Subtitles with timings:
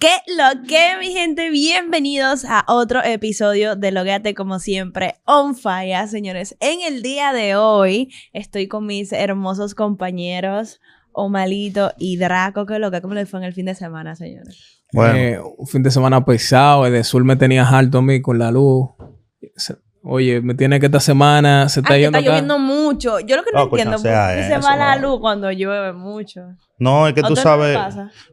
[0.00, 1.50] ¿Qué lo que, mi gente?
[1.50, 6.56] Bienvenidos a otro episodio de Logueate, como siempre, on fire, señores.
[6.58, 10.80] En el día de hoy estoy con mis hermosos compañeros
[11.12, 12.64] Omalito y Draco.
[12.64, 13.02] ¿Qué lo que?
[13.02, 14.82] ¿Cómo les fue en el fin de semana, señores?
[14.94, 15.18] Bueno.
[15.18, 16.86] Eh, un fin de semana pesado.
[16.86, 18.88] El de sur me tenía alto a mí con la luz.
[20.02, 22.40] Oye, me tiene que esta semana se está Ah, que yendo está acá.
[22.40, 23.20] lloviendo mucho.
[23.20, 26.40] Yo lo que no, No, entiendo es qué se va la luz cuando llueve mucho.
[26.78, 27.78] No, es que ¿A tú no sabes.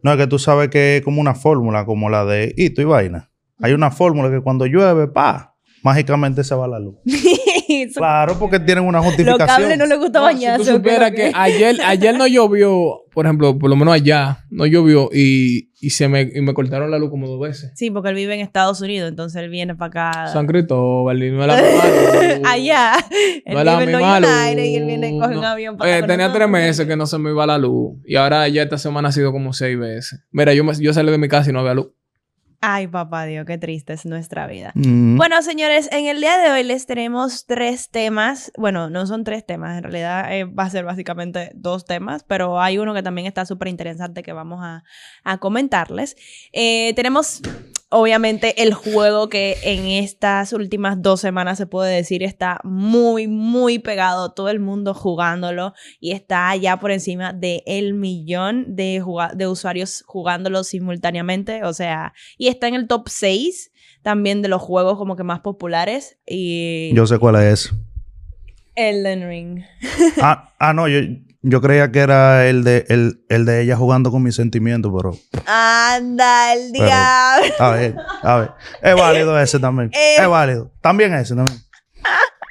[0.01, 2.85] No, es que tú sabes que es como una fórmula, como la de hito y
[2.85, 3.29] vaina.
[3.59, 6.95] Hay una fórmula que cuando llueve, pa, mágicamente se va la luz.
[7.67, 9.47] Eso- Claro, porque tienen una Los justificación.
[9.47, 13.03] cables no les gusta No, si tú ¿o qué supieras que ayer, ayer no llovió,
[13.13, 16.89] por ejemplo, por lo menos allá, no llovió y, y se me, y me cortaron
[16.91, 17.71] la luz como dos veces.
[17.75, 20.27] Sí, porque él vive en Estados Unidos, entonces él viene para acá.
[20.33, 22.41] San Cristóbal, y no misma luz.
[22.45, 22.93] Allá.
[23.45, 24.29] Él No los misma luz.
[24.29, 27.05] United y él viene y coge un avión para con tenía tres meses que no
[27.05, 27.97] se me iba la luz.
[28.05, 30.23] Y ahora ya esta semana ha sido como seis veces.
[30.31, 31.87] Mira, yo, me- yo salí de mi casa y no había luz.
[32.69, 34.73] Ay, papá Dios, qué triste es nuestra vida.
[34.75, 35.15] Mm.
[35.15, 38.51] Bueno, señores, en el día de hoy les tenemos tres temas.
[38.57, 42.59] Bueno, no son tres temas, en realidad eh, va a ser básicamente dos temas, pero
[42.59, 44.83] hay uno que también está súper interesante que vamos a,
[45.23, 46.17] a comentarles.
[46.51, 47.41] Eh, tenemos,
[47.89, 53.79] obviamente, el juego que en estas últimas dos semanas se puede decir está muy, muy
[53.79, 59.03] pegado, todo el mundo jugándolo y está ya por encima del el millón de,
[59.35, 64.61] de usuarios jugándolo simultáneamente, o sea, y está en el top 6 también de los
[64.61, 67.73] juegos como que más populares y Yo sé cuál es.
[68.75, 69.63] Elden Ring.
[70.21, 70.99] ah, ah, no, yo,
[71.49, 75.17] yo creía que era el de, el, el de ella jugando con mis sentimientos, pero.
[75.45, 77.53] Anda, el Pero- diablo.
[77.59, 78.51] A ver, a ver.
[78.81, 79.89] Es válido ese también.
[79.93, 80.15] Eh.
[80.19, 80.71] Es válido.
[80.81, 81.59] También ese también.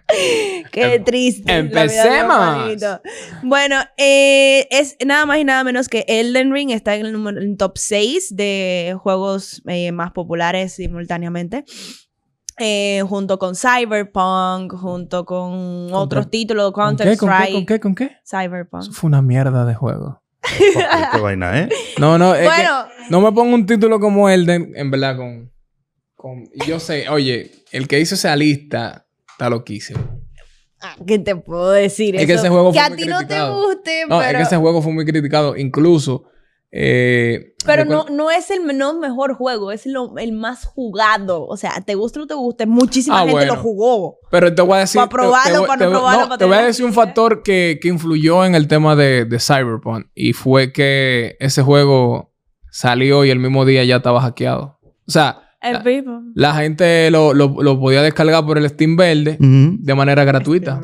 [0.73, 1.43] Qué triste.
[1.43, 3.01] vida de Empecemos.
[3.43, 7.41] Bueno, eh, es nada más y nada menos que Elden Ring está en el, número,
[7.41, 11.65] en top 6 de juegos eh, más populares simultáneamente.
[12.59, 17.17] Eh, junto con Cyberpunk, junto con otros títulos, ¿Con Counter qué?
[17.19, 17.35] ¿Con qué?
[17.35, 17.81] Strike, ¿Con qué?
[17.81, 18.17] ¿Con qué?
[18.25, 18.83] Cyberpunk.
[18.83, 20.23] Eso fue una mierda de juego.
[21.13, 21.69] Qué, vaina, ¿eh?
[21.99, 22.87] No, no, es Bueno.
[22.87, 25.53] que no me pongo un título como Elden, en verdad, con,
[26.15, 26.45] con...
[26.67, 30.01] Yo sé, oye, el que hizo esa lista está loquísimo.
[30.81, 32.17] Ah, ¿Qué te puedo decir?
[32.17, 34.37] Es que ese juego que fue a muy ti no te guste, No, pero, es
[34.37, 35.57] que ese juego fue muy criticado.
[35.57, 36.25] Incluso...
[36.73, 41.47] eh, pero no, no es el no mejor juego, es lo, el más jugado.
[41.47, 43.55] O sea, te guste o no te guste, muchísima Ah, gente bueno.
[43.57, 44.19] lo jugó.
[44.31, 45.01] Pero te voy a decir...
[45.09, 48.95] Probarlo, te, voy- no te a decir un factor que, que influyó en el tema
[48.97, 50.07] de, de Cyberpunk.
[50.15, 52.33] Y fue que ese juego
[52.71, 54.79] salió y el mismo día ya estaba hackeado.
[55.09, 55.83] O sea, El
[56.35, 60.79] la gente lo, lo- lo podía descargar por el Steam verde de manera gratuita.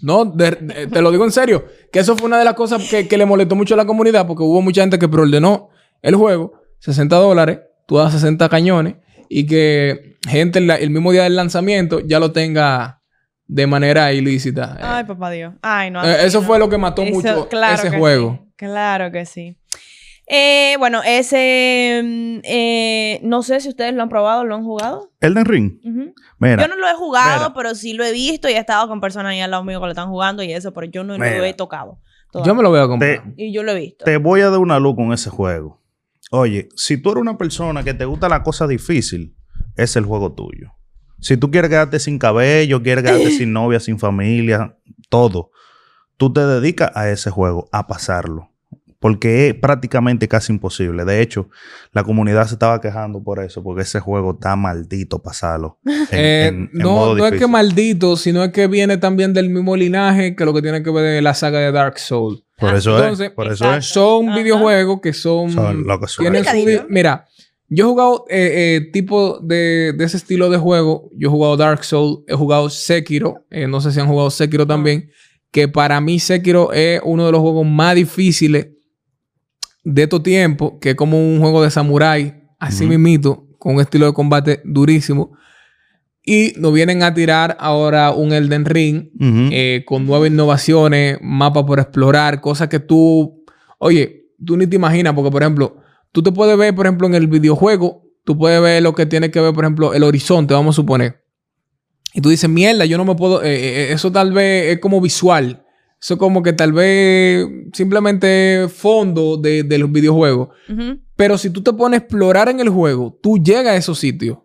[0.00, 1.64] No, de- de- te lo digo en serio.
[1.92, 4.26] Que eso fue una de las cosas que, que le molestó mucho a la comunidad
[4.26, 5.70] porque hubo mucha gente que preordenó
[6.02, 8.96] el juego, 60 dólares, tú das 60 cañones
[9.28, 13.02] y que gente la- el mismo día del lanzamiento ya lo tenga
[13.46, 14.76] de manera ilícita.
[14.78, 15.54] Eh, Ay, papá Dios.
[15.62, 16.04] Ay, no.
[16.04, 16.46] eh, eso no.
[16.46, 18.38] fue lo que mató Eso- mucho claro ese juego.
[18.42, 18.52] sí.
[18.56, 19.56] Claro que sí.
[20.30, 22.00] Eh, bueno, ese.
[22.04, 25.10] mm, eh, no sé si ustedes lo han probado, lo han jugado.
[25.20, 25.80] Elden Ring.
[26.38, 26.62] Mira.
[26.62, 27.54] Yo no lo he jugado, mira.
[27.54, 29.86] pero sí lo he visto y he estado con personas ahí al lado mío que
[29.86, 31.98] lo están jugando y eso, pero yo no, no lo he tocado.
[32.44, 33.22] Yo me lo voy a Te, comprar.
[33.36, 34.04] Y yo lo he visto.
[34.04, 35.80] te voy a dar una luz con ese juego.
[36.30, 39.34] Oye, si tú eres una persona que te gusta la cosa difícil,
[39.76, 40.72] es el juego tuyo.
[41.20, 44.76] Si tú quieres quedarte sin cabello, quieres quedarte sin novia, sin familia,
[45.08, 45.50] todo,
[46.18, 48.52] tú te dedicas a ese juego, a pasarlo.
[49.00, 51.04] Porque es prácticamente casi imposible.
[51.04, 51.48] De hecho,
[51.92, 55.78] la comunidad se estaba quejando por eso, porque ese juego está maldito pasarlo.
[55.86, 59.32] en- Eh, en- en no, modo no es que maldito, sino es que viene también
[59.34, 62.42] del mismo linaje que lo que tiene que ver de la saga de Dark Souls.
[62.58, 63.32] Por eso Entonces, es.
[63.34, 63.86] Por eso es.
[63.86, 64.38] Son Ajá.
[64.38, 65.50] videojuegos que son.
[65.52, 66.26] Son lo que son.
[66.26, 67.24] su Mira,
[67.68, 71.08] yo he jugado eh, eh, tipo de, de ese estilo de juego.
[71.14, 73.44] Yo he jugado Dark Souls, he jugado Sekiro.
[73.50, 75.10] eh, no sé si han jugado Sekiro también.
[75.52, 78.68] que para mí Sekiro es uno de los juegos más difíciles
[79.90, 84.04] de estos tiempos, que es como un juego de samurái, así mismito, con un estilo
[84.04, 85.32] de combate durísimo.
[86.22, 89.08] Y nos vienen a tirar ahora un Elden Ring
[89.50, 93.44] eh, con nuevas innovaciones, mapas por explorar, cosas que tú,
[93.78, 95.78] oye, tú ni te imaginas, porque por ejemplo,
[96.12, 99.30] tú te puedes ver, por ejemplo, en el videojuego, tú puedes ver lo que tiene
[99.30, 101.24] que ver, por ejemplo, el horizonte, vamos a suponer.
[102.12, 105.00] Y tú dices, mierda, yo no me puedo, eh, eh, eso tal vez es como
[105.00, 105.64] visual.
[106.00, 110.50] Eso como que tal vez simplemente fondo de, de los videojuegos.
[111.16, 114.38] Pero si tú te pones a explorar en el juego, tú llegas a esos sitios.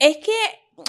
[0.00, 0.32] Es que,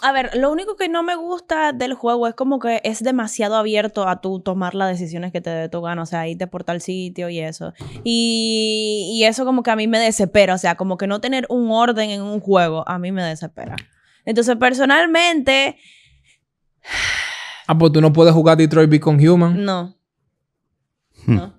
[0.01, 3.55] a ver, lo único que no me gusta del juego es como que es demasiado
[3.55, 6.63] abierto a tú tomar las decisiones que te dé tu gana, o sea, irte por
[6.63, 7.73] tal sitio y eso.
[8.03, 11.45] Y, y eso como que a mí me desespera, o sea, como que no tener
[11.49, 13.75] un orden en un juego, a mí me desespera.
[14.25, 15.77] Entonces, personalmente,
[17.67, 19.63] Ah, pues tú no puedes jugar Detroit Become Human.
[19.65, 19.95] no.
[21.27, 21.55] No.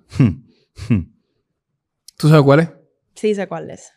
[2.17, 2.69] ¿Tú sabes cuál es?
[3.15, 3.91] Sí sé cuál es.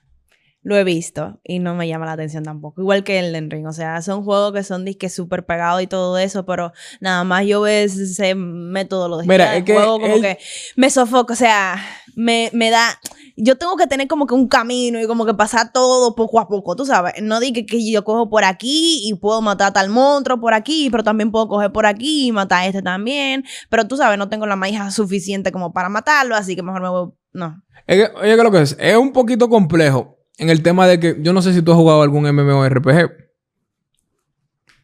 [0.63, 2.83] Lo he visto y no me llama la atención tampoco.
[2.83, 3.67] Igual que el Ring.
[3.67, 7.47] O sea, son juegos que son disque súper pegados y todo eso, pero nada más
[7.47, 10.39] yo veo ese método Mira, es que juego como él- que
[10.77, 11.33] me sofoca.
[11.33, 11.77] O sea,
[12.15, 12.99] me, me da...
[13.43, 16.49] Yo tengo que tener como que un camino y como que pasar todo poco a
[16.49, 17.15] poco, tú sabes.
[17.23, 20.89] No di que, yo cojo por aquí y puedo matar a tal monstruo por aquí,
[20.91, 23.45] pero también puedo coger por aquí y matar a este también.
[23.69, 26.89] Pero tú sabes, no tengo la magia suficiente como para matarlo, así que mejor me
[26.89, 27.11] voy...
[27.33, 27.63] No.
[27.87, 28.77] Es que, oye, ¿qué es lo que es?
[28.79, 31.77] Es un poquito complejo en el tema de que yo no sé si tú has
[31.77, 33.30] jugado algún MMORPG,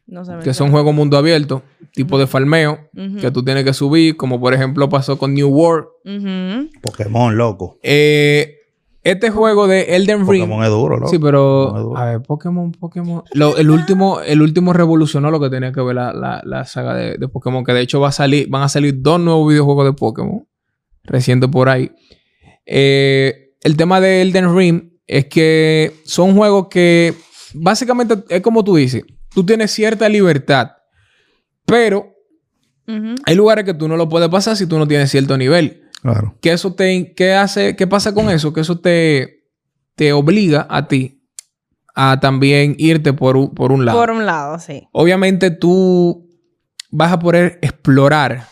[0.08, 0.70] No que son suena.
[0.72, 1.62] juegos mundo abierto,
[1.92, 2.78] tipo de farmeo,
[3.20, 5.86] que tú tienes que subir, como por ejemplo pasó con New World.
[6.80, 7.78] Pokémon, loco.
[7.82, 8.52] Eh,
[9.02, 10.42] este juego de Elden Ring.
[10.42, 11.08] Pokémon es duro, loco.
[11.10, 11.76] Sí, pero.
[11.76, 11.96] Es duro.
[11.96, 13.22] A ver, Pokémon, Pokémon.
[13.34, 16.94] Lo- el, último, el último revolucionó lo que tenía que ver la, la- la saga
[16.94, 17.64] de, de Pokémon.
[17.64, 20.46] Que de hecho va a salir, van a salir dos nuevos videojuegos de Pokémon.
[21.04, 21.90] Reciente por ahí.
[22.64, 27.14] Eh, el tema de Elden Ring es que son juegos que
[27.54, 29.04] básicamente es como tú dices.
[29.36, 30.70] Tú tienes cierta libertad.
[31.66, 32.14] Pero
[33.26, 35.82] hay lugares que tú no lo puedes pasar si tú no tienes cierto nivel.
[36.00, 36.38] Claro.
[36.40, 38.54] ¿Qué eso te qué hace, qué pasa con eso?
[38.54, 39.44] Que eso te,
[39.94, 41.22] te obliga a ti
[41.94, 43.98] a también irte por, un- por un lado.
[43.98, 44.88] Por un lado, sí.
[44.92, 46.26] Obviamente tú
[46.90, 48.46] vas a poder explorar,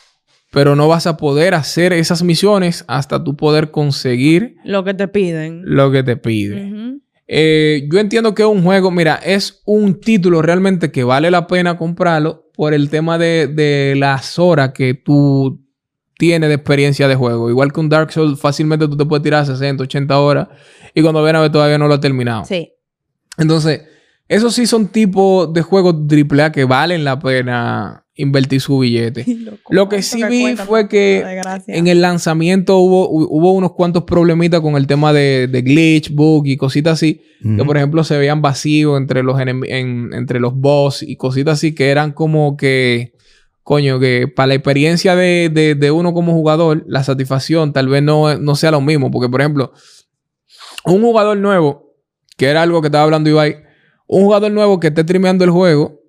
[0.51, 5.09] pero no vas a poder hacer esas misiones hasta tú poder conseguir Lo que te
[5.09, 5.63] piden.
[5.65, 6.67] lo que te pide.
[6.71, 7.01] Ujú.
[7.27, 11.47] Eh, yo entiendo que es un juego, mira, es un título realmente que vale la
[11.47, 15.65] pena comprarlo por el tema de, de las horas que tú
[16.19, 17.51] tienes de experiencia de juego.
[17.51, 20.49] Igual que un Dark Souls, fácilmente tú te puedes tirar 60, 80 horas
[20.95, 22.45] y cuando ven a ver todavía no lo has terminado.
[22.45, 22.73] Sí.
[23.39, 23.83] Entonces,
[24.29, 29.25] esos sí son tipos de juegos AAA que valen la pena invertir su billete.
[29.71, 31.23] Lo que sí vi fue que
[31.79, 36.13] en el lanzamiento hubo, hu- hubo unos cuantos problemitas con el tema de, de glitch,
[36.15, 37.21] bug y cositas así.
[37.59, 41.75] Que por ejemplo se veían vacíos entre los, en- entre los boss y cositas así
[41.75, 43.13] que eran como que,
[43.63, 48.03] coño, que para la experiencia de, de- de uno como jugador, la satisfacción tal vez
[48.03, 49.11] no, no sea lo mismo.
[49.11, 49.73] Porque por ejemplo,
[50.87, 51.95] un jugador nuevo,
[52.37, 53.57] que era algo que estaba hablando Ibai,
[54.07, 56.01] un jugador nuevo que esté trimeando el juego,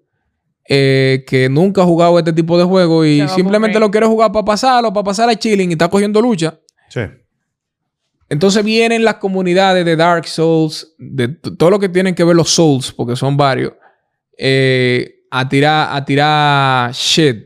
[0.68, 4.46] eh, que nunca ha jugado este tipo de juego y simplemente lo quiere jugar para
[4.46, 6.60] pasarlo, para pasar a chilling y está cogiendo lucha.
[6.90, 7.02] Sí.
[8.30, 12.50] Entonces vienen las comunidades de Dark Souls, de todo lo que tienen que ver los
[12.50, 13.74] Souls, porque son varios,
[14.38, 17.38] eh, a tirar, a tirar shit.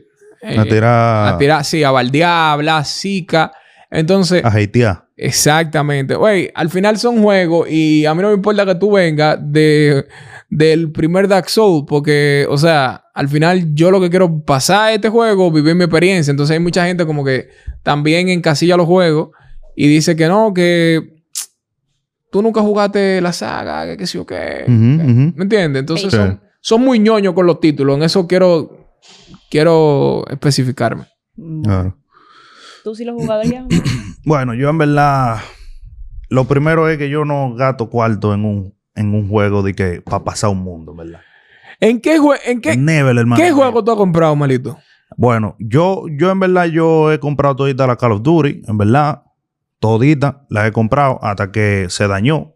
[0.42, 1.34] Eh, A tirar.
[1.34, 3.52] a tirar, sí, a baldear, a hablar, zika.
[3.90, 5.04] Entonces, A hatear.
[5.16, 6.14] exactamente.
[6.14, 10.06] Güey, al final son juegos y a mí no me importa que tú vengas de,
[10.48, 15.10] del primer Dark Souls, porque, o sea, al final yo lo que quiero pasar este
[15.10, 16.30] juego, vivir mi experiencia.
[16.30, 17.50] Entonces hay mucha gente como que
[17.82, 19.28] también encasilla los juegos
[19.76, 21.22] y dice que no, que
[22.32, 24.64] tú nunca jugaste la saga, que qué sé yo qué.
[24.66, 25.80] ¿Me entiendes?
[25.80, 26.16] Entonces Sí.
[26.16, 27.94] son, son muy ñoños con los títulos.
[27.98, 28.94] En eso quiero,
[29.50, 31.04] quiero especificarme.
[31.62, 31.98] Claro.
[32.82, 33.66] ¿Tú sí lo jugarías?
[34.24, 35.40] Bueno, yo en verdad.
[36.30, 40.00] Lo primero es que yo no gato cuarto en un, en un juego de que
[40.00, 41.20] para pasar un mundo, ¿verdad?
[41.80, 43.42] ¿En qué, jue- en qué, Never, hermano.
[43.42, 44.78] ¿qué juego tú has comprado, malito?
[45.16, 49.22] Bueno, yo, yo en verdad yo he comprado todita la Call of Duty, en verdad.
[49.78, 52.52] Todita las he comprado hasta que se dañó.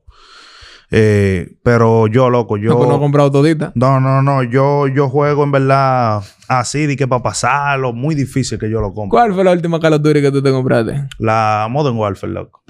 [0.90, 2.71] Eh, pero yo, loco, yo...
[2.71, 3.73] No, pues no he comprado todita.
[3.75, 4.43] No, no, no.
[4.43, 8.93] Yo, yo juego en verdad así, de que para pasarlo, muy difícil que yo lo
[8.93, 9.11] compre.
[9.19, 11.09] ¿Cuál fue la última Call of Duty que tú te compraste?
[11.19, 12.62] La Modern Warfare, loco.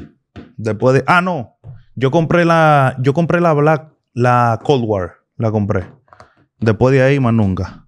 [0.57, 1.05] Después de.
[1.07, 1.57] Ah, no.
[1.97, 2.97] Yo compré la.
[3.01, 3.89] Yo compré la Black.
[4.15, 5.15] La Cold War.
[5.37, 5.85] La compré.
[6.61, 7.81] Después de ahí, más nunca.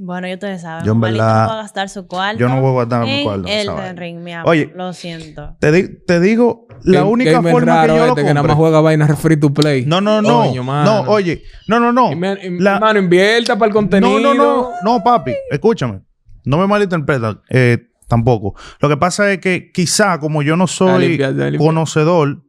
[0.00, 0.84] Bueno, yo ustedes saben.
[0.86, 2.38] Yo en verdad- no va a gastar su cuarto.
[2.38, 3.92] yo no voy a gastar mi cuarto vaina.
[3.94, 4.50] Ring, mi amor.
[4.50, 4.72] Oye.
[4.76, 5.56] Lo siento.
[5.58, 8.42] Te, di- te digo, la Game- única forma raro que yo lo este que nada
[8.46, 9.84] más compre- juega vainas free to play.
[9.86, 10.44] No, no, no.
[10.84, 11.42] No, oye.
[11.66, 12.12] No, no, no.
[12.12, 14.20] Y me- y- La- Mano, invierta para el contenido.
[14.20, 14.70] No, no, no.
[14.84, 15.34] No, papi.
[15.50, 16.02] Escúchame.
[16.44, 17.40] No me malinterpreta.
[17.50, 18.54] Eh, tampoco.
[18.80, 21.18] Lo que pasa es que quizá como yo no soy
[21.58, 22.44] conocedor,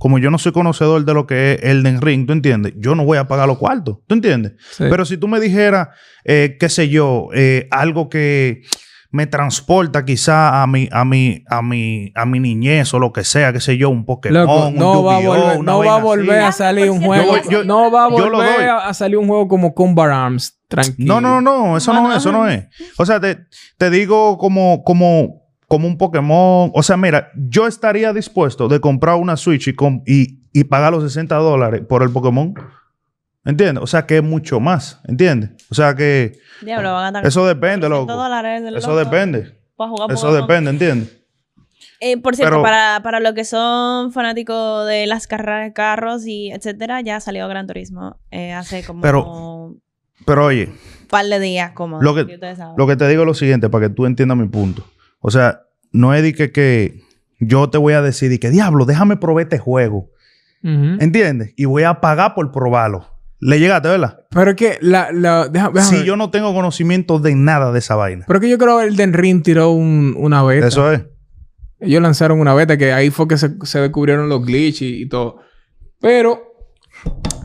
[0.00, 2.72] como yo no soy conocedor de lo que es Elden Ring, ¿tú entiendes?
[2.76, 4.54] Yo no voy a pagar los cuartos, ¿tú entiendes?
[4.72, 4.84] Sí.
[4.88, 5.88] Pero si tú me dijeras,
[6.24, 8.62] eh, qué sé yo, eh, algo que
[9.12, 13.24] me transporta quizá a mi, a mi, a mi, a mi niñez o lo que
[13.24, 15.96] sea, qué sé yo, un Pokémon, Loco, un no va a volver, una no va
[15.96, 17.34] a volver a salir un juego.
[17.50, 20.56] yo- no va a volver a, a salir un juego como Combat Arms.
[20.68, 21.20] Tranquilo.
[21.20, 22.66] No, no, no, eso no, es, eso no es.
[22.96, 23.38] O sea, te,
[23.76, 25.39] te digo como, como,
[25.70, 26.72] como un Pokémon.
[26.74, 30.90] O sea, mira, yo estaría dispuesto de comprar una Switch y, com- y, y pagar
[30.92, 32.54] los 60 dólares por el Pokémon.
[33.44, 33.80] ¿Entiendes?
[33.84, 35.00] O sea, que es mucho más.
[35.06, 35.50] ¿Entiendes?
[35.70, 38.64] O sea, que Diablo, van a eso depende, 400 loco.
[38.64, 39.58] del Eso loco depende.
[39.76, 40.40] para jugar Eso Pokémon.
[40.48, 41.16] depende, ¿entiendes?
[42.00, 46.26] Eh, por cierto, Pero- para, para los que son fanáticos de las carreras de carros
[46.26, 49.82] y etcétera, ya salió Gran Turismo eh, hace como Pero- un
[50.26, 50.72] Pero oye,
[51.08, 52.26] par de días como Lo que-.
[52.76, 54.84] Lo que te digo es lo siguiente, para que tú entiendas mi punto.
[55.20, 55.62] O sea,
[55.92, 57.00] no es de que, que
[57.38, 60.10] yo te voy a decir, y que diablo, déjame probar este juego.
[60.62, 61.54] ¿Entiendes?
[61.56, 63.06] Y voy a pagar por probarlo.
[63.38, 64.18] Le llegaste, ¿verdad?
[64.30, 66.04] Pero es que la, la, deja- Si ver.
[66.04, 68.24] yo no tengo conocimiento de nada de esa vaina.
[68.26, 70.66] Pero es que yo creo que el Den Ring tiró un- una beta.
[70.66, 71.06] Eso es.
[71.78, 75.08] Ellos lanzaron una beta que ahí fue que se, se descubrieron los glitches y, y
[75.08, 75.38] todo.
[75.98, 76.42] Pero,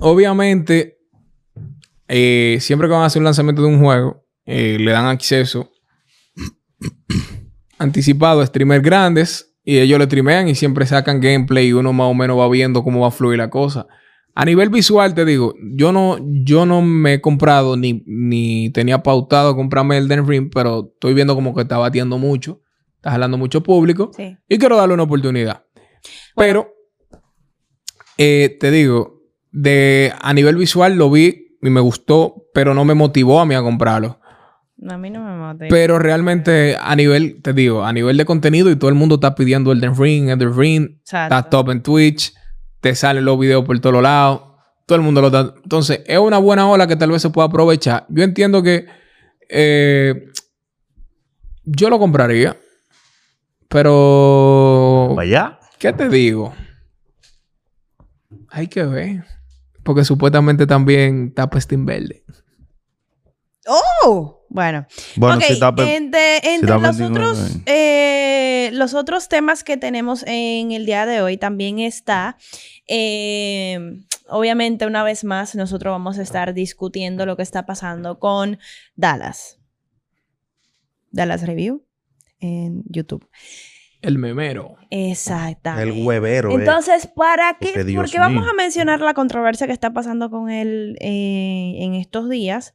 [0.01, 0.97] obviamente,
[2.09, 5.71] eh, siempre que van a hacer un lanzamiento de un juego, eh, le dan acceso
[7.77, 12.07] anticipado a streamers grandes y ellos le streamean y siempre sacan gameplay y uno más
[12.07, 13.87] o menos va viendo cómo va a fluir la cosa.
[14.35, 19.01] A nivel visual, te digo, yo no, yo no me he comprado ni, ni tenía
[19.01, 22.61] pautado comprarme el Den Ring, pero estoy viendo como que está batiendo mucho,
[22.97, 24.35] está jalando mucho público Sí.
[24.49, 25.63] y quiero darle una oportunidad.
[26.35, 26.69] Pero,
[28.17, 32.93] eh, te digo, de, a nivel visual lo vi y me gustó, pero no me
[32.93, 34.19] motivó a mí a comprarlo.
[34.89, 35.67] A mí no me mate.
[35.69, 39.33] Pero realmente a nivel, te digo, a nivel de contenido y todo el mundo está
[39.33, 41.35] pidiendo Elden Ring, Elden Ring, Exacto.
[41.35, 42.33] está top en Twitch,
[42.81, 44.41] te salen los videos por todos lados,
[44.85, 45.53] todo el mundo lo está.
[45.63, 48.05] Entonces, es una buena ola que tal vez se pueda aprovechar.
[48.09, 48.85] Yo entiendo que
[49.49, 50.25] eh,
[51.63, 52.57] yo lo compraría,
[53.69, 55.57] pero Vaya.
[55.79, 56.53] ¿qué te digo?
[58.49, 59.23] Hay que ver.
[59.83, 62.23] Porque supuestamente también está Pestín Verde.
[63.67, 64.44] ¡Oh!
[64.55, 64.87] Bueno.
[65.17, 68.69] Bueno, Ok, si está pe- entre, entre los, otros, eh.
[68.71, 72.37] los otros temas que tenemos en el día de hoy también está,
[72.87, 73.77] eh,
[74.29, 78.57] obviamente una vez más nosotros vamos a estar discutiendo lo que está pasando con
[78.95, 79.59] Dallas.
[81.11, 81.83] Dallas Review
[82.39, 83.27] en YouTube.
[84.01, 84.75] El memero.
[84.89, 85.89] Exactamente.
[85.99, 86.51] el huevero.
[86.51, 86.55] eh.
[86.55, 87.73] Entonces, ¿para qué?
[87.95, 92.73] Porque, vamos a mencionar la controversia que está pasando con él eh, en estos días.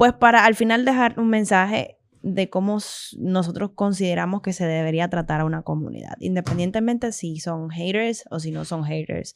[0.00, 2.78] Pues para al final dejar un mensaje de cómo
[3.18, 8.50] nosotros consideramos que se debería tratar a una comunidad, independientemente si son haters o si
[8.50, 9.34] no son haters.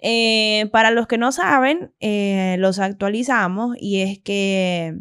[0.00, 4.96] Eh, para los que no saben, eh, los actualizamos y es que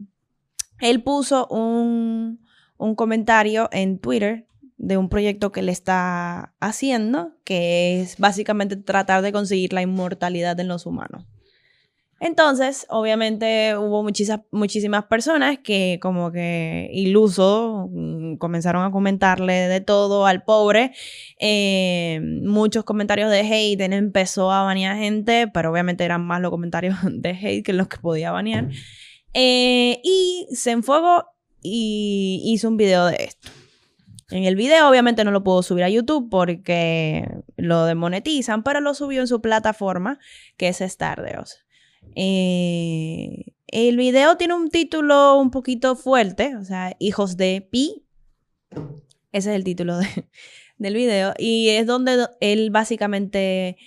[0.79, 2.43] él puso un,
[2.77, 9.21] un comentario en Twitter de un proyecto que le está haciendo, que es básicamente tratar
[9.21, 11.27] de conseguir la inmortalidad en los humanos.
[12.19, 20.25] Entonces, obviamente hubo muchísimas, personas que como que iluso mm, comenzaron a comentarle de todo
[20.25, 20.93] al pobre.
[21.39, 26.97] Eh, muchos comentarios de hate, empezó a banear gente, pero obviamente eran más los comentarios
[27.11, 28.69] de hate que los que podía banear.
[29.33, 31.25] Eh, y se enfogó
[31.61, 33.49] y hizo un video de esto.
[34.29, 38.93] En el video obviamente no lo puedo subir a YouTube porque lo demonetizan, pero lo
[38.93, 40.19] subió en su plataforma
[40.57, 41.66] que es Stardeos.
[42.15, 48.05] Eh, el video tiene un título un poquito fuerte, o sea, Hijos de Pi.
[49.31, 50.07] Ese es el título de-
[50.77, 51.33] del video.
[51.37, 53.77] Y es donde do- él básicamente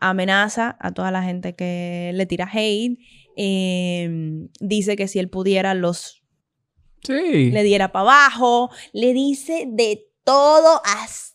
[0.00, 2.98] amenaza a toda la gente que le tira hate.
[3.36, 6.16] Eh, dice que si él pudiera los
[7.02, 7.50] Sí.
[7.50, 11.29] le diera para abajo, le dice de todo hasta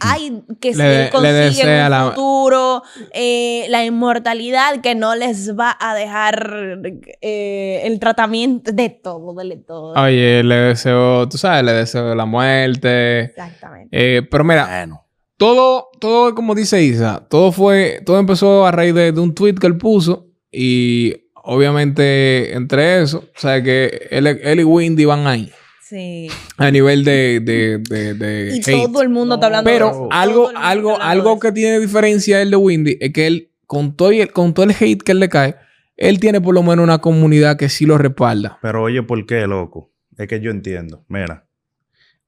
[0.00, 2.82] ay, que si Le- él le un la- futuro
[3.12, 6.78] eh, la inmortalidad que no les va a dejar
[7.20, 9.92] eh, el tratamiento de todo, de todo.
[9.94, 13.20] Oye, le deseo, tú sabes, le deseo la muerte.
[13.24, 13.88] Exactamente.
[13.92, 15.04] Eh, pero mira, Bueno.
[15.36, 19.54] todo, todo como dice Isa, todo fue, todo empezó a raíz de, de un tweet
[19.54, 21.14] que él puso y
[21.46, 25.52] obviamente, entre eso, o sea, que él, él y Windy van ahí.
[25.86, 26.28] Sí.
[26.56, 28.86] A nivel de, de, de, de Y hate.
[28.86, 30.08] todo el mundo está hablando de Pero eso.
[30.10, 34.10] algo, algo, algo de que tiene diferencia el de Windy es que él, con todo,
[34.10, 35.56] el, con todo el hate que él le cae,
[35.96, 38.58] él tiene por lo menos una comunidad que sí lo respalda.
[38.62, 39.92] Pero oye, ¿por qué, loco?
[40.16, 41.04] Es que yo entiendo.
[41.08, 41.46] Mira,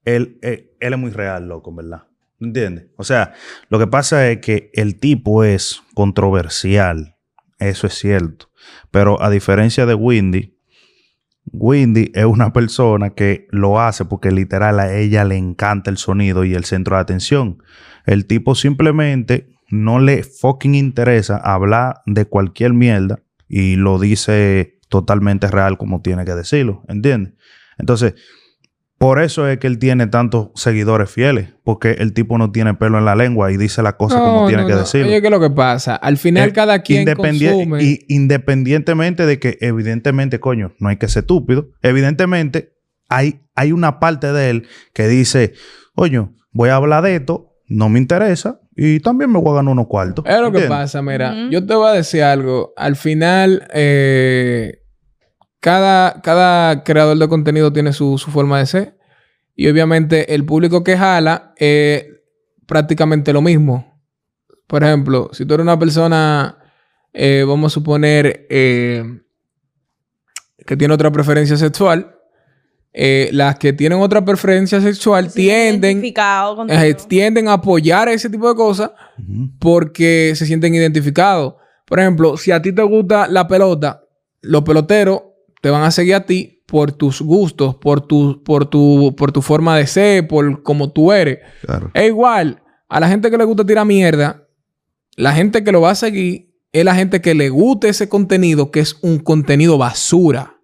[0.04, 2.02] él, él, él es muy real, loco, en ¿verdad?
[2.40, 2.86] ¿Entiendes?
[2.96, 3.32] O sea,
[3.70, 7.16] lo que pasa es que el tipo es controversial.
[7.58, 8.50] Eso es cierto.
[8.90, 10.55] Pero a diferencia de Windy,
[11.52, 16.44] Windy es una persona que lo hace porque literal a ella le encanta el sonido
[16.44, 17.62] y el centro de atención.
[18.04, 25.48] El tipo simplemente no le fucking interesa hablar de cualquier mierda y lo dice totalmente
[25.48, 27.34] real como tiene que decirlo, ¿entiendes?
[27.78, 28.14] Entonces,
[28.98, 32.96] por eso es que él tiene tantos seguidores fieles, porque el tipo no tiene pelo
[32.98, 34.78] en la lengua y dice las cosas como No, tiene no, que no.
[34.80, 35.08] decirlo.
[35.08, 35.96] Oye, ¿qué es lo que pasa?
[35.96, 37.82] Al final Eh, cada quien independien- consume...
[37.82, 41.68] y independientemente de que, evidentemente, coño, no hay que ser estúpido.
[41.82, 42.72] Evidentemente,
[43.08, 45.52] hay, hay una parte de él que dice,
[45.94, 49.72] coño, voy a hablar de esto, no me interesa y también me voy a ganar
[49.72, 50.24] unos cuartos.
[50.26, 51.34] Es lo que pasa, mira.
[51.50, 52.72] Yo te voy a decir algo.
[52.76, 54.78] Al final, eh,
[55.60, 58.98] cada, cada creador de contenido tiene su, su forma de ser.
[59.54, 62.06] Y obviamente el público que jala es
[62.66, 64.02] prácticamente lo mismo.
[64.66, 66.58] Por ejemplo, si tú eres una persona,
[67.12, 69.04] eh, vamos a suponer, eh,
[70.66, 72.16] que tiene otra preferencia sexual,
[72.98, 78.48] eh, las que tienen otra preferencia sexual Sí, tienden, eh, tienden a apoyar ese tipo
[78.48, 78.90] de cosas
[79.58, 81.56] porque se sienten identificados.
[81.84, 84.02] Por ejemplo, si a ti te gusta la pelota,
[84.40, 85.24] los peloteros
[85.66, 89.42] te van a seguir a ti por tus gustos, por tu, por tu, por tu
[89.42, 91.40] forma de ser, por cómo tú eres.
[91.62, 91.90] Claro.
[91.92, 94.46] Es igual, a la gente que le gusta tirar mierda,
[95.16, 98.70] la gente que lo va a seguir es la gente que le gusta ese contenido,
[98.70, 100.60] que es un contenido basura.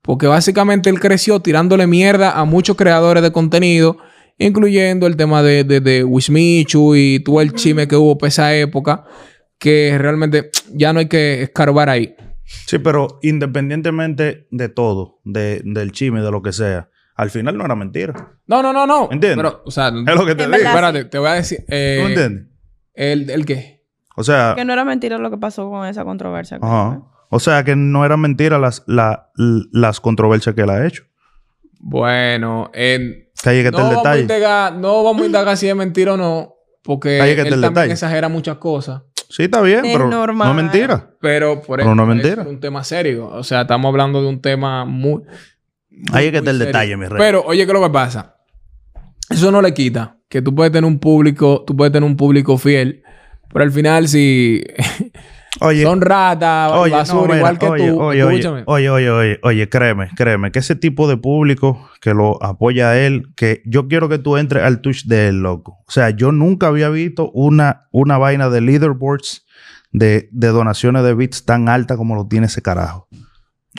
[0.00, 3.98] Porque básicamente él creció tirándole mierda a muchos creadores de contenido,
[4.38, 8.56] incluyendo el tema de, de, de Wismichu y todo el chisme que hubo por esa
[8.56, 9.04] época,
[9.60, 12.16] que realmente ya no hay que escarbar ahí.
[12.44, 17.64] Sí, pero independientemente de todo, de, del chisme, de lo que sea, al final no
[17.64, 18.38] era mentira.
[18.46, 19.08] No, no, no, no.
[19.10, 19.36] ¿Entiendes?
[19.36, 20.56] Pero, o sea, Es lo que te digo.
[20.56, 21.64] espérate, te voy a decir.
[21.68, 22.46] eh, ¿Tú entiendes?
[22.94, 23.84] ¿El, el qué?
[24.16, 26.58] O sea, Que no era mentira lo que pasó con esa controversia.
[26.60, 26.96] ajá.
[26.98, 27.08] ¿eh?
[27.34, 31.04] o sea que no eran mentiras las, la- las controversias que él ha hecho.
[31.80, 34.20] Bueno, en, Que no, está el vamos a detalle.
[34.22, 37.72] indagar, no vamos a indagar si es mentira o no, porque él está el también
[37.72, 37.92] detalle.
[37.92, 39.02] exagera muchas cosas.
[39.34, 40.48] Sí, está bien, Es pero normal.
[40.54, 41.10] no es mentira.
[41.20, 42.42] Pero por Pero eso, no es mentira.
[42.42, 43.28] un tema serio.
[43.28, 45.22] O sea, estamos hablando de un tema muy.
[46.12, 47.18] Ahí es que muy está el detalle, mi rey.
[47.18, 48.36] Pero, oye, ¿qué es lo que pasa?
[49.30, 52.58] Eso no le quita que tú puedes tener un público, tú puedes tener un público
[52.58, 53.02] fiel,
[53.50, 54.62] pero al final, si
[55.62, 58.62] Oye, son ratas, oye, basura, no, igual que oye, tú, oye, escúchame.
[58.66, 62.98] oye, oye, oye, oye, créeme, créeme, que ese tipo de público que lo apoya a
[62.98, 65.78] él, que yo quiero que tú entres al touch de él, loco.
[65.86, 69.46] O sea, yo nunca había visto una, una vaina de leaderboards
[69.92, 73.08] de, de donaciones de bits tan alta como lo tiene ese carajo.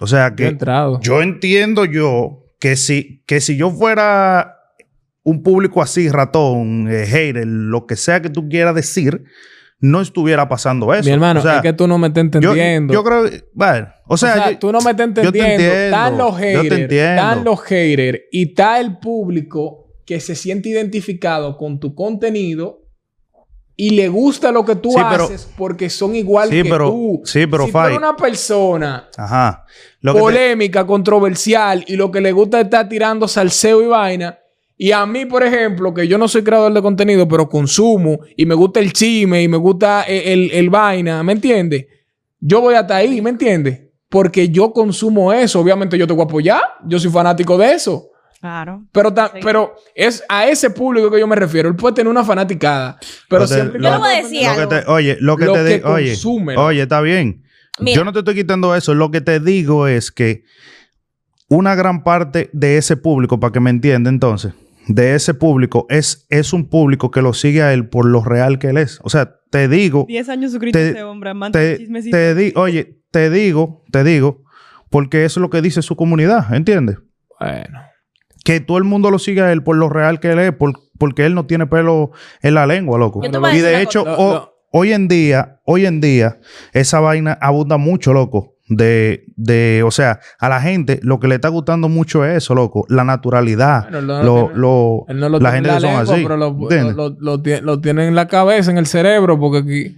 [0.01, 0.57] O sea que
[1.01, 4.57] yo entiendo yo que si, que si yo fuera
[5.23, 9.25] un público así, ratón, eh, hater, lo que sea que tú quieras decir,
[9.85, 11.03] no estuviera pasando eso.
[11.03, 12.93] Mi hermano, O sea, es que tú no me estás yo, entendiendo.
[12.93, 15.63] yo creo, bueno, o sea, yo- tú no me estás yo te entendiendo.
[15.65, 16.81] entiendo, los yo te haters.
[16.81, 17.11] entiendo.
[17.21, 18.19] Están los haters.
[18.31, 22.79] Y está el público que se siente identificado con tu contenido
[23.75, 26.89] y le gusta lo que tú Sí, pero- haces porque son igual Sí, que pero-
[26.89, 27.21] tú.
[27.25, 29.65] sí, pero, si tú eres una persona ajá.
[29.99, 33.87] Lo que te- polémica, controversial y lo que le gusta es estar tirando salseo y
[33.87, 34.39] vaina.
[34.83, 38.45] Y a mí, por ejemplo, que yo no soy creador de contenido, pero consumo y
[38.45, 41.85] me gusta el chisme y me gusta el, el- el vaina, ¿me entiendes?
[42.41, 43.79] Yo voy hasta ahí, ¿me entiendes?
[44.09, 45.61] Porque yo consumo eso.
[45.61, 46.61] Obviamente yo te voy a apoyar.
[46.85, 48.09] Yo soy fanático de eso.
[48.41, 48.83] Claro.
[48.91, 49.39] Pero, ta- Sí.
[49.41, 51.69] pero es a ese público que yo me refiero.
[51.69, 52.97] Él puede tener una fanaticada.
[53.29, 55.45] Pero siempre lo- Yo le voy a cuando- decir lo que te- oye, lo que
[55.45, 56.13] Lo te digo, oye,
[56.57, 57.41] oye, está bien.
[57.79, 57.95] Mira.
[57.95, 58.93] Yo no te estoy quitando eso.
[58.93, 60.43] Lo que te digo es que
[61.47, 64.51] una gran parte de ese público, para que me entienda entonces,
[64.87, 68.59] de ese público es, es un público que lo sigue a él por lo real
[68.59, 68.99] que él es.
[69.03, 72.17] O sea, te digo, 10 años suscrito Te- ese hombre, amante te, de chismecito.
[72.17, 74.43] te di- oye, te digo, te digo,
[74.89, 76.97] porque eso es lo que dice su comunidad, ¿entiendes?
[77.39, 77.79] Bueno.
[78.43, 80.73] Que todo el mundo lo sigue a él por lo real que él es, por-
[80.97, 83.21] porque él no tiene pelo en la lengua, loco.
[83.25, 84.49] Y de hecho, No, no.
[84.71, 86.39] hoy en día, hoy en día,
[86.73, 88.52] esa vaina abunda mucho, loco.
[88.69, 92.55] De, de, o sea, a la gente lo que le está gustando mucho es eso,
[92.55, 92.85] loco.
[92.87, 93.83] La naturalidad.
[93.91, 95.89] Bueno, él no lo lo, tiene- lo- Él no lo la gente en que son
[95.89, 96.23] lengua, así.
[96.23, 96.95] pero lo, ¿entiendes?
[96.95, 99.95] lo, lo- lo tie- lo tiene en la cabeza, en el cerebro, porque aquí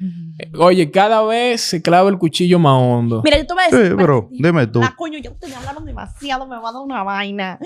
[0.58, 3.22] Oye, cada vez se clava el cuchillo más hondo.
[3.24, 3.92] Mira, yo te voy a decir.
[3.92, 4.82] Sí, pero dime tú.
[4.84, 7.58] Ah, coño, yo estoy hablando demasiado, me va a dar una vaina.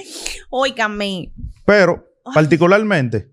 [0.52, 1.32] Óigame.
[1.66, 3.32] Pero, particularmente,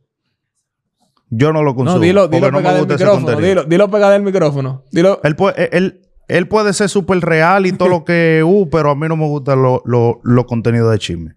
[1.28, 1.98] yo no lo consumo.
[1.98, 3.40] no, dilo, dilo no pegado del micrófono.
[3.40, 4.84] Dilo, dilo pegado del micrófono.
[4.92, 5.20] Dilo.
[5.24, 8.94] Él puede, él, él puede ser súper real y todo lo que uh, pero a
[8.94, 11.34] mí no me gustan los lo, los contenidos de chisme.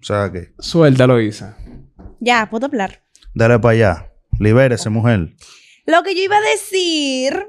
[0.00, 1.56] O sea que, Suéltalo, Isa.
[2.20, 3.02] Ya, puedo hablar.
[3.34, 4.12] dale para allá.
[4.38, 5.34] Libérese, mujer.
[5.86, 7.48] Lo que yo iba a decir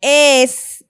[0.00, 0.84] es.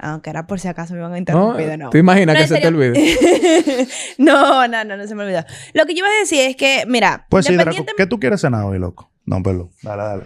[0.00, 1.18] Aunque era por si acaso me iban a ¿No?
[1.18, 1.90] interrumpir de nuevo.
[1.90, 3.88] ¿Te imaginas No, que se te olvide?
[4.18, 5.44] no, no, no, no se me olvidó.
[5.74, 8.40] Lo que yo iba a decir es que, mira, Pues sí, Draco, ¿qué tú quieres
[8.40, 9.10] cenar hoy, loco?
[9.26, 9.70] No, perdón.
[9.82, 10.22] Dale, dale.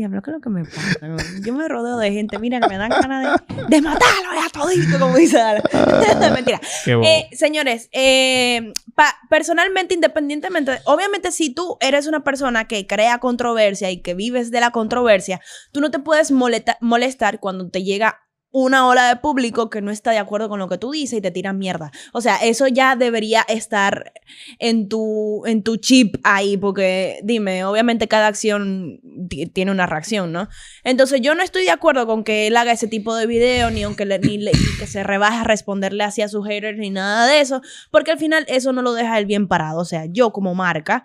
[0.00, 0.98] Diablo, ¿qué es lo que me pasa?
[1.44, 4.98] Yo me rodeo de gente, mira, que me dan ganas de, de matarlo ya todito,
[4.98, 5.62] como dice Ala.
[6.34, 6.60] Mentira.
[7.04, 13.90] Eh, señores, eh, pa- personalmente, independientemente, obviamente si tú eres una persona que crea controversia
[13.90, 15.40] y que vives de la controversia,
[15.72, 18.20] tú no te puedes moleta- molestar cuando te llega
[18.52, 21.22] una ola de público que no está de acuerdo con lo que tú dices y
[21.22, 21.92] te tiran mierda.
[22.12, 24.12] O sea, eso ya debería estar
[24.58, 30.32] en tu, en tu chip ahí, porque dime, obviamente cada acción ti- tiene una reacción,
[30.32, 30.48] ¿no?
[30.82, 33.84] Entonces yo no estoy de acuerdo con que él haga ese tipo de video, ni
[33.84, 34.38] aunque le- ni
[34.78, 37.60] que se rebaje a responderle así a sus haters, ni nada de eso,
[37.92, 39.78] porque al final eso no lo deja él bien parado.
[39.80, 41.04] O sea, yo como marca,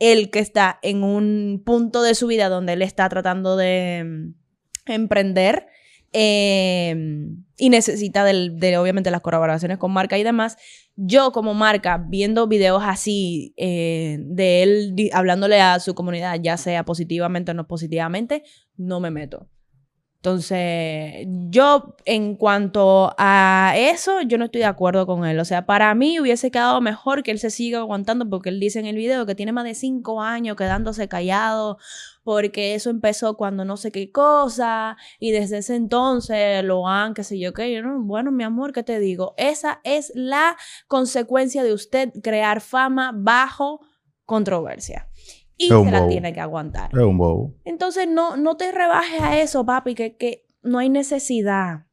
[0.00, 4.34] él que está en un punto de su vida donde él está tratando de mm,
[4.92, 5.66] emprender
[6.12, 6.94] eh,
[7.56, 10.56] y necesita del- de obviamente las colaboraciones con marca y demás,
[10.96, 16.84] yo como marca, viendo videos así eh, de él hablándole a su comunidad, ya sea
[16.84, 18.42] positivamente o no positivamente,
[18.76, 19.48] no me meto.
[20.22, 25.38] Entonces, yo en cuanto a eso, yo no estoy de acuerdo con él.
[25.40, 28.80] O sea, para mí hubiese quedado mejor que él se siga aguantando porque él dice
[28.80, 31.78] en el video que tiene más de cinco años quedándose callado
[32.22, 37.24] porque eso empezó cuando no sé qué cosa y desde ese entonces lo han, qué
[37.24, 37.82] sé yo qué.
[38.00, 39.32] Bueno, mi amor, ¿qué te digo?
[39.38, 43.80] Esa es la consecuencia de usted crear fama bajo
[44.26, 45.08] controversia.
[45.64, 46.90] Y se la tiene que aguantar.
[46.92, 47.54] Es un bobo.
[47.64, 51.86] Entonces, no, no te rebajes a eso, papi, que, que no hay necesidad.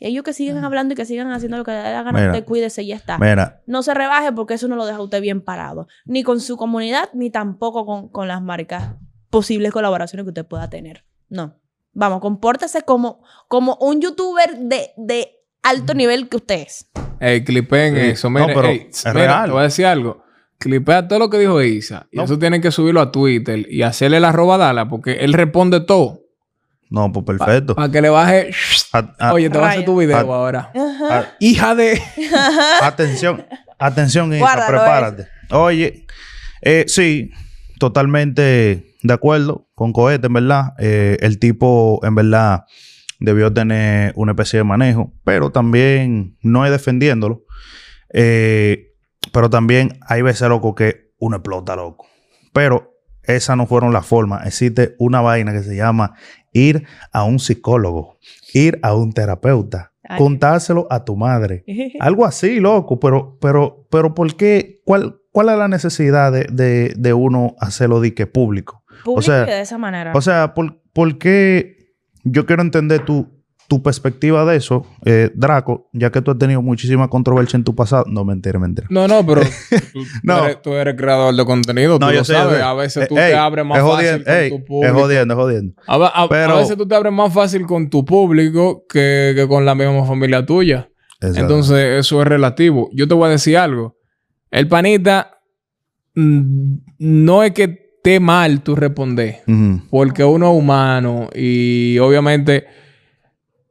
[0.00, 2.32] Ellos que sigan hablando y que sigan haciendo lo que le dé la gana, Mira.
[2.32, 3.16] usted cuídese y ya está.
[3.18, 5.86] Mira, No se rebaje porque eso no lo deja usted bien parado.
[6.04, 8.96] Ni con su comunidad, ni tampoco con, con las marcas,
[9.30, 11.04] posibles colaboraciones que usted pueda tener.
[11.28, 11.54] No.
[11.92, 15.28] Vamos, compórtese como, como un youtuber de, de
[15.62, 16.90] alto nivel que usted es.
[17.20, 18.00] Ey, clipen Sí.
[18.00, 18.28] eso.
[18.28, 19.44] No, Mira, pero ey, es mira, real.
[19.46, 20.23] Te voy a decir algo.
[20.58, 22.06] Clipea todo lo que dijo Isa.
[22.10, 22.24] Y No.
[22.24, 26.20] eso tienen que subirlo a Twitter y hacerle la robadala porque él responde todo.
[26.90, 27.74] no, pues perfecto.
[27.74, 28.50] Para que le baje.
[28.92, 30.20] A- a- Oye, te voy a hacer tu video Ah.
[30.20, 30.72] ahora.
[31.10, 32.00] A- Hija de.
[32.82, 33.44] Atención,
[33.78, 35.26] atención, Isa, Guárdalo, prepárate.
[35.50, 36.06] Oye,
[36.62, 37.30] eh, sí,
[37.78, 40.74] totalmente de acuerdo con Cohete, en verdad.
[40.78, 42.64] Eh, el tipo, en verdad,
[43.18, 47.44] debió tener una especie de manejo, pero también no es defendiéndolo.
[48.12, 48.92] Eh,
[49.32, 52.06] pero también hay veces, loco, que uno explota, loco.
[52.52, 54.46] Pero esas no fueron las formas.
[54.46, 56.14] Existe una vaina que se llama
[56.52, 58.18] ir a un psicólogo,
[58.52, 60.18] ir a un terapeuta, Ay.
[60.18, 61.64] contárselo a tu madre.
[62.00, 64.80] Algo así, loco, pero, pero, pero ¿por qué?
[64.84, 68.84] ¿Cuál, cuál es la necesidad de, de, de uno hacerlo de que público?
[69.04, 70.12] Público sea, y de esa manera.
[70.14, 71.74] O sea, ¿por, por qué?
[72.22, 73.33] Yo quiero entender tu,
[73.68, 77.74] tu perspectiva de eso, eh, Draco, ya que tú has tenido muchísima controversia en tu
[77.74, 78.04] pasado.
[78.08, 78.86] No, mentira, mentira.
[78.90, 79.40] No, no, pero
[79.92, 80.36] tú, No.
[80.38, 81.98] tú eres, tú eres creador de contenido.
[81.98, 82.56] tú No, lo yo sabes.
[82.58, 82.62] sé.
[82.62, 84.94] A veces Eh, tú ey, te abres más es fácil con tu Es público.
[85.00, 85.74] jodiendo, es jodiendo.
[85.86, 89.48] A, a- a Pero- veces tú te abres más fácil con tu público que, que
[89.48, 90.88] con la misma familia tuya.
[91.20, 91.40] Exacto.
[91.40, 92.90] Entonces, eso es relativo.
[92.92, 93.96] Yo te voy a decir algo.
[94.50, 95.38] El panita
[96.14, 97.62] mm, no es que
[97.96, 99.80] esté mal tú responder, Ujú.
[99.90, 102.66] porque uno es humano y obviamente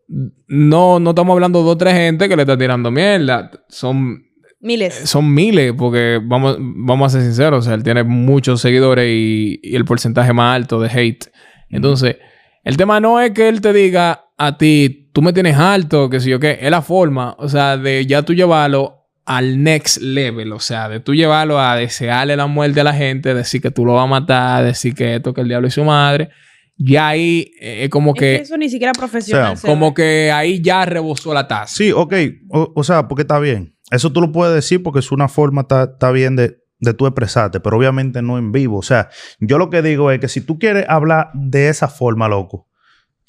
[0.07, 3.51] no, no estamos hablando de otra gente que le está tirando mierda.
[3.69, 4.23] Son,
[4.59, 4.93] Miles.
[5.05, 9.59] son miles, porque vamos, vamos a ser sinceros, o sea, él tiene muchos seguidores y,
[9.61, 11.25] y el porcentaje más alto de hate.
[11.69, 12.17] Entonces,
[12.63, 16.19] el tema no es que él te diga a ti, tú me tienes alto, que
[16.19, 20.51] si yo qué, es la forma, o sea, de ya tú llevarlo al next level,
[20.51, 23.85] o sea, de tú llevarlo a desearle la muerte a la gente, decir que tú
[23.85, 26.29] lo vas a matar, decir que esto, que el diablo es su madre,
[26.77, 29.43] ya ahí eh, es como Es que, eso ni siquiera profesional.
[29.53, 31.73] O sea, se como que ahí ya rebosó la taza.
[31.75, 32.13] Sí, ok.
[32.49, 33.75] O, o sea, porque está bien.
[33.91, 37.05] Eso tú lo puedes decir porque es una forma, está, está bien de, de tú
[37.05, 38.77] expresarte, pero obviamente no en vivo.
[38.77, 39.09] O sea,
[39.39, 42.67] yo lo que digo es que si tú quieres hablar de esa forma, loco,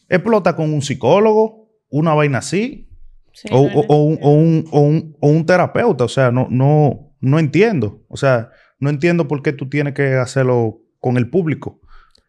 [0.09, 2.89] explota con un psicólogo, una vaina así,
[3.33, 6.05] Sí, o, no o- o un, o un- o un- o un terapeuta.
[6.05, 8.05] O sea, no, no, no entiendo.
[8.09, 11.81] O sea, no entiendo por qué tú tienes que hacerlo con el público.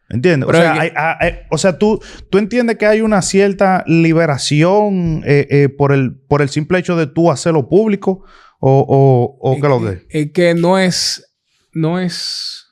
[0.09, 0.47] ¿Entiendes?
[0.47, 3.83] O sea, que- hay- hay- hay- o sea tú, tú entiendes que hay una cierta
[3.87, 8.23] liberación eh, eh, por, el, por el simple hecho de tú hacerlo público
[8.59, 10.05] o, o, o qué lo que.
[10.09, 11.35] Es que no es.
[11.73, 12.67] No es.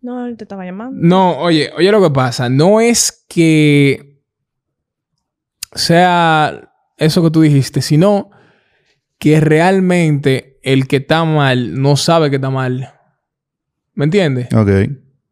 [0.00, 0.96] No, él te estaba llamando.
[1.00, 2.48] No, oye, oye lo que pasa.
[2.48, 4.20] No es que
[5.74, 8.30] sea eso que tú dijiste, sino
[9.18, 12.92] que realmente el que está mal no sabe que está mal.
[13.94, 14.52] ¿Me entiendes?
[14.54, 14.70] Ok.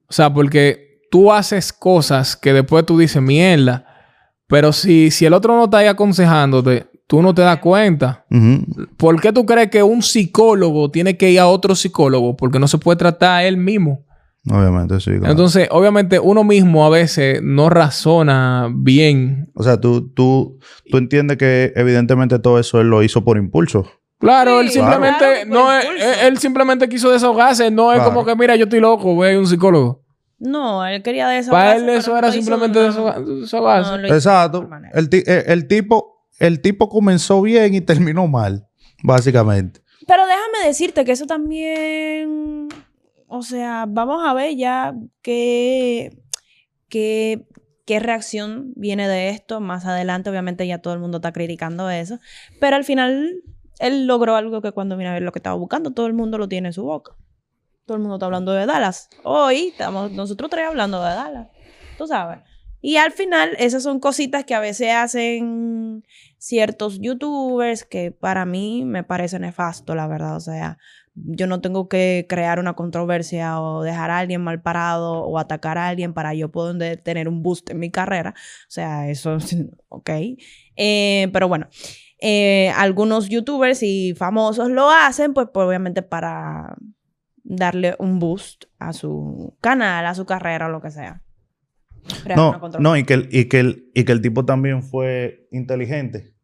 [0.09, 3.87] O sea, porque tú haces cosas que después tú dices mierda,
[4.47, 8.25] pero si, si el otro no está ahí aconsejándote, tú no te das cuenta.
[8.97, 12.37] ¿Por qué tú crees que un psicólogo tiene que ir a otro psicólogo?
[12.37, 14.05] Porque no se puede tratar a él mismo.
[14.49, 15.11] Obviamente, sí.
[15.11, 15.31] claro.
[15.31, 19.51] Entonces, obviamente, uno mismo a veces no razona bien.
[19.55, 23.87] o sea, tú, tú, tú entiendes que evidentemente todo eso él lo hizo por impulso.
[24.19, 28.13] Claro, Sí, él simplemente claro, no es- él, él simplemente quiso desahogarse, no es Claro.
[28.15, 30.03] como que mira, yo estoy loco, voy a ir a un psicólogo.
[30.39, 31.77] No, él quería Para desahogarse.
[31.79, 33.99] él pero eso era simplemente desahogarse.
[34.03, 34.69] No, Exacto.
[34.95, 38.67] El, ti- eh, el tipo, el tipo comenzó bien y terminó mal,
[39.03, 39.81] básicamente.
[40.07, 42.69] Pero déjame decirte que eso también,
[43.29, 46.17] o sea, vamos a ver ya qué,
[46.89, 47.47] qué,
[47.85, 49.61] qué reacción viene de esto.
[49.61, 52.19] Más adelante, obviamente, ya todo el mundo está criticando eso.
[52.61, 53.43] Pero al final,
[53.79, 56.39] él logró algo que cuando vino a ver lo que estaba buscando, todo el mundo
[56.39, 57.15] lo tiene en su boca.
[57.85, 59.09] Todo el mundo está hablando de Dallas.
[59.23, 61.49] Hoy estamos nosotros tres hablando de Dallas.
[61.97, 62.41] Tú sabes.
[62.81, 66.05] Y al final, esas son cositas que a veces hacen
[66.39, 70.37] ciertos youtubers que para mí me parece nefasto, la verdad.
[70.37, 70.79] O sea,
[71.15, 75.79] yo no tengo que crear una controversia o dejar a alguien mal parado o atacar
[75.79, 78.35] a alguien para yo poder tener un boost en mi carrera.
[78.37, 79.39] O sea, eso,
[79.89, 80.11] ok.
[80.77, 81.69] Eh, pero bueno,
[82.19, 86.77] eh, algunos youtubers y famosos lo hacen, pues, pues, obviamente para
[87.45, 91.23] darle un boost a su canal, a su carrera o lo que sea.
[92.23, 95.49] Crear No, no, y que, el, y, que el, y que el tipo también fue
[95.51, 96.35] inteligente,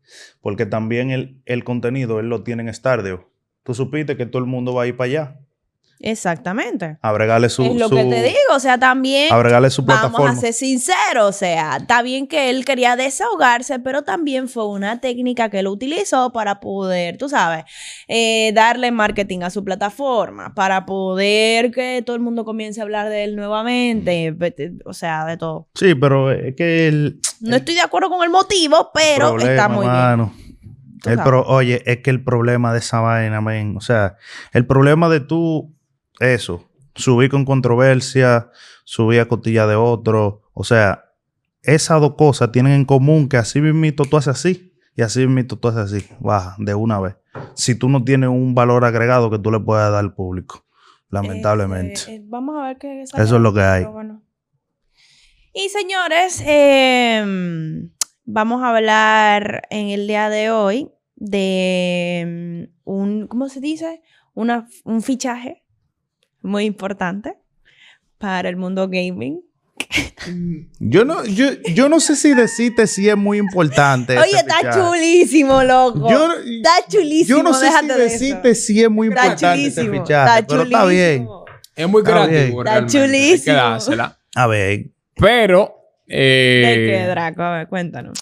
[0.40, 3.26] porque también el, el contenido él lo tiene en Stardew.
[3.62, 5.41] Tú supiste que todo el mundo va a ir para allá
[6.00, 6.98] Exactamente.
[7.00, 9.82] a bregarle su, es lo su- que te digo, o sea, también a bregarle su
[9.82, 10.30] vamos plataforma.
[10.32, 15.00] a ser sinceros, o sea, está bien que él quería desahogarse, pero también fue una
[15.00, 17.64] técnica que él utilizó para poder, tú sabes,
[18.08, 23.08] eh, darle marketing a su plataforma, para poder que todo el mundo comience a hablar
[23.08, 24.34] de él nuevamente,
[24.84, 25.68] o sea, de todo.
[25.74, 29.68] Sí, pero es que el No estoy de acuerdo con el motivo, pero problema, está
[29.68, 29.92] muy bien.
[29.92, 30.34] mano,
[31.00, 34.16] Tú el pro- oye, es que el problema de esa vaina, men, o sea,
[34.52, 35.74] el problema de tú,
[36.22, 38.50] eso, subir con controversia,
[38.84, 41.12] subir a costilla de otro, o sea,
[41.62, 45.58] esas dos cosas tienen en común que así mismito tú haces así y así mismito
[45.58, 47.16] tú haces así, baja, de una vez.
[47.54, 50.66] Si tú no tienes un valor agregado que tú le puedas dar al público,
[51.08, 51.94] lamentablemente.
[51.94, 53.24] Este, eh, vamos a ver qué sale.
[53.24, 53.84] Eso es lo que hay.
[53.84, 54.22] Bueno.
[55.54, 57.24] Y señores, eh,
[58.24, 64.02] vamos a hablar en el día de hoy de mm, un, ¿cómo se dice?
[64.34, 65.61] Una, un fichaje
[66.42, 67.34] muy importante
[68.18, 69.40] para el mundo gaming.
[70.78, 74.18] Yo no, yo, yo no sé si decirte si es muy importante.
[74.18, 74.78] Oye, está fichaje.
[74.80, 76.08] chulísimo, loco.
[76.10, 79.66] Yo, está chulísimo, yo no sé si déjate de decirte si es muy Está importante
[79.66, 80.04] ese chulísimo.
[80.04, 81.16] fichaje, está pero está bien.
[81.26, 81.44] chulísimo.
[81.74, 82.48] Es muy Está creativo, bien.
[82.58, 82.98] Está realmente.
[82.98, 83.56] Hay que chulísimo.
[83.56, 84.18] dársela.
[84.34, 85.74] A ver, Pero,
[86.06, 87.42] eh, ¿De qué, Draco?
[87.42, 88.18] A ver, cuéntanos.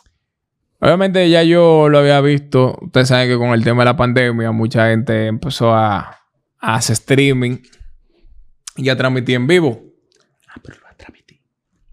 [0.81, 2.79] obviamente ya yo lo había visto.
[2.81, 6.19] Ustedes saben que con el tema de la pandemia, mucha gente empezó a,
[6.59, 7.59] a hacer streaming
[8.81, 9.83] y a transmitir en vivo.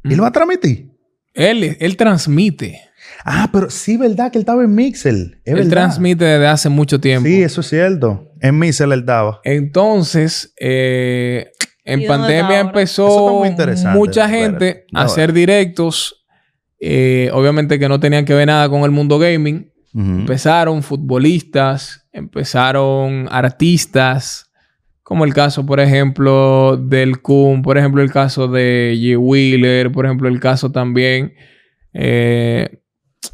[0.04, 0.90] ¿él va a transmitir?
[1.34, 2.82] Él, él transmite.
[3.26, 5.40] Ah, pero sí, verdad que él estaba en Mixel.
[5.44, 5.70] Es él verdad.
[5.72, 7.28] transmite desde hace mucho tiempo.
[7.28, 8.32] Sí, eso es cierto.
[8.42, 9.42] En Mixel él daba.
[9.44, 11.52] Entonces, eh,
[11.84, 13.44] en ¿Y pandemia empezó
[13.94, 15.34] mucha gente a Ya hacer va.
[15.34, 16.26] directos.
[16.80, 19.72] eh, obviamente que no tenían que ver nada con el mundo gaming.
[19.94, 24.47] Empezaron futbolistas, empezaron artistas,
[25.08, 29.18] como el caso, por ejemplo, del Kun, por ejemplo, el caso de G.
[29.18, 31.34] Wheeler, por ejemplo, el caso también
[31.94, 32.82] eh,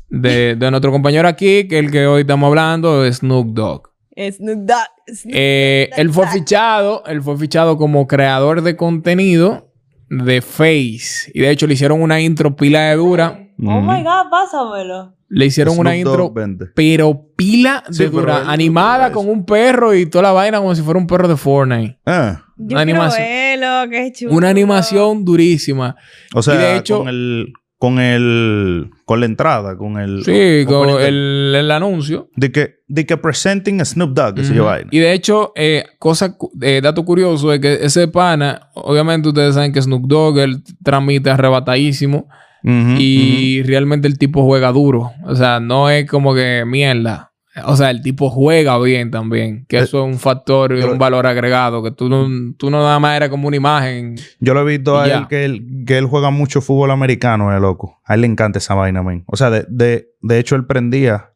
[0.08, 3.90] de, de nuestro compañero aquí, que el que hoy estamos hablando, de Snoop Dogg.
[4.16, 5.16] Snoop Dogg.
[5.16, 9.72] Snoop Eh, Dogg, él fue fichado, él fue fichado como creador de contenido
[10.12, 11.32] de Face.
[11.34, 13.48] Y de hecho le hicieron una intro pila de dura.
[13.66, 14.04] Oh my.
[14.04, 15.16] God, pásamelo.
[15.36, 19.46] Le hicieron una intro Dogg, pero pila de Sí, pero dura, él- animada con un
[19.46, 22.00] perro y toda la vaina como si fuera un perro de Fortnite.
[22.06, 23.24] Ah, Yo quiero animación.
[23.28, 24.34] verlo, qué chulo.
[24.34, 25.96] Una animación durísima.
[26.36, 30.90] o sea, de hecho- con, el, con el con la entrada, con el Sí, con
[31.02, 32.30] el, el anuncio.
[32.36, 34.60] de que de que presenting a Snoop Dogg, que se Ujú.
[34.60, 34.84] lleva ahí.
[34.92, 39.56] Y de hecho, eh, cosa, cu- eh, dato curioso es que ese pana, obviamente ustedes
[39.56, 42.28] saben que Snoop Dogg, él transmite arrebatadísimo
[42.64, 45.12] Y realmente el tipo juega duro.
[45.26, 47.34] O sea, no es como que mierda.
[47.66, 50.98] O sea, el tipo juega bien también, que Eh, eso es un factor y un
[50.98, 54.16] valor agregado, que tú no, tú no nada más eres como una imagen.
[54.40, 57.62] Yo lo he visto a él que, él que él juega mucho fútbol americano, es
[57.62, 58.02] loco.
[58.06, 59.24] A él le encanta esa vaina, men.
[59.28, 61.34] O sea, de, de, de hecho él prendía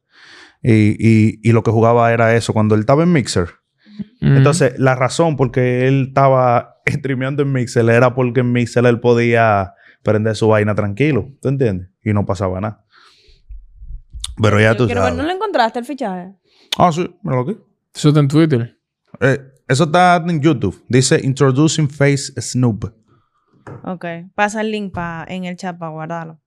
[0.63, 2.51] y, y, y lo que jugaba era eso.
[2.51, 3.49] Cuando él estaba en Mixer.
[4.19, 8.99] Entonces, la razón por que él estaba streameando en Mixer era porque en Mixer él
[8.99, 9.73] podía
[10.07, 11.27] prender su vaina tranquilo.
[11.41, 11.89] ¿Tú entiendes?
[12.01, 12.85] Y no pasaba nada.
[14.41, 15.21] Pero ya Yo tú quiero ver, sabes.
[15.21, 16.33] ¿No lo encontraste el fichaje?
[16.77, 17.57] Ah, sí, míralo aquí.
[17.93, 18.79] Eso está en Twitter.
[19.19, 20.81] Eh, eso está en YouTube.
[20.87, 22.85] Dice Introducing Face Snoop.
[23.83, 24.05] Ok.
[24.33, 26.39] Pasa el link pa, en el chat para guardarlo.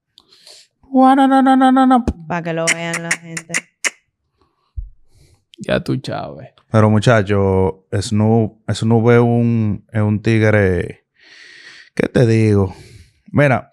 [2.27, 3.53] Para que lo vean la gente.
[5.59, 6.55] Ya tú, chave.
[6.73, 11.05] Pero muchachos, Snoop, Snoop es un, es un tigre.
[11.95, 12.75] ¿Qué te digo?
[13.33, 13.71] Mira,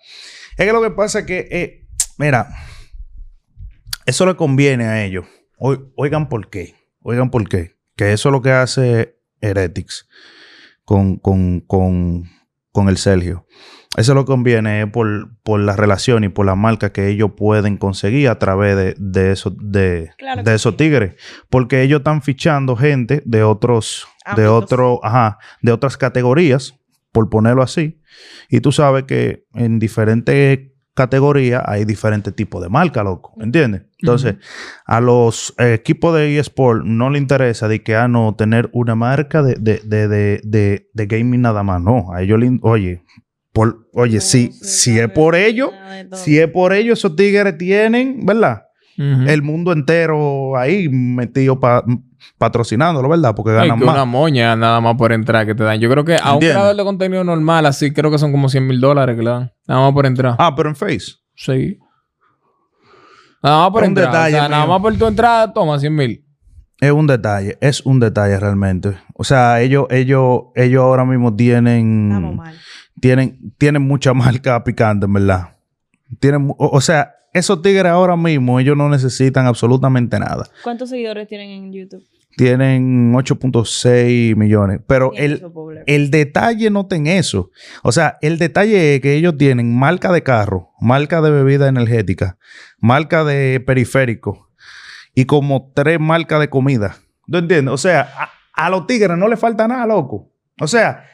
[0.58, 2.48] es que lo que pasa es que, eh, mira,
[4.06, 5.26] eso le conviene a ellos.
[5.58, 6.76] Oi- Oigan por qué.
[7.02, 7.76] Oigan por qué.
[7.96, 10.08] Que eso es lo que hace Heretics
[10.86, 12.24] con, con, con,
[12.72, 13.46] con el Sergio.
[13.96, 18.30] Eso lo conviene por, por la relación y por la marca que ellos pueden conseguir
[18.30, 20.78] a través de, de, esos, de, Claro de esos sí.
[20.78, 21.16] tigres.
[21.50, 26.76] Porque ellos están fichando gente de otros, de otro, ajá, de otras categorías,
[27.18, 28.00] por ponerlo así.
[28.48, 30.60] Y tú sabes que en diferentes
[30.94, 33.34] categorías hay diferentes tipos de marca, loco.
[33.42, 33.86] ¿Entiendes?
[33.98, 34.36] Entonces,
[34.86, 39.42] a los equipos de eSport no le interesa de que, ah, no, tener una marca
[39.42, 41.82] de, de, de, de, gaming nada más.
[41.82, 43.02] No, a ellos le, oye,
[43.52, 45.72] por, oye, si, si es por ello,
[46.18, 48.62] si es por ello, esos tigres tienen, ¿verdad?
[49.28, 51.84] El mundo entero ahí metido pa-
[52.38, 53.34] patrocinándolo, ¿verdad?
[53.36, 53.96] Porque Ay, ganan que más.
[53.96, 55.80] una moña nada más por entrar que te dan.
[55.80, 56.56] Yo creo que a un ¿Entiendes?
[56.58, 59.52] creador de contenido normal, así creo que son como 100 mil dólares que le dan.
[59.68, 60.36] Nada más por entrar.
[60.40, 61.14] Ah, pero en Face.
[61.36, 61.80] Sí.
[63.44, 64.08] Nada más por Un entrar.
[64.08, 66.24] detalle o sea, nada más por tu entrada, toma 100 mil.
[66.80, 68.98] Es un detalle, es un detalle realmente.
[69.16, 72.56] O sea, ellos, ellos, ellos ahora mismo Estamos tienen, mal.
[73.00, 75.58] tienen, tienen mucha marca picante, en verdad.
[76.20, 80.48] Tienen, o sea, esos tigres ahora mismo, ellos no necesitan absolutamente nada.
[80.64, 82.04] ¿Cuántos seguidores tienen en YouTube?
[82.36, 84.82] Tienen 8.6 millones.
[84.86, 85.44] Pero el,
[85.88, 87.50] el detalle no en eso.
[87.82, 92.38] O sea, el detalle es que ellos tienen marca de carro, marca de bebida energética,
[92.78, 94.52] marca de periférico
[95.16, 96.98] y como tres marcas de comida.
[97.26, 97.74] ¿Tú entiendes?
[97.74, 100.32] O sea, a, a los tigres no le falta nada, loco.
[100.60, 101.06] O sea,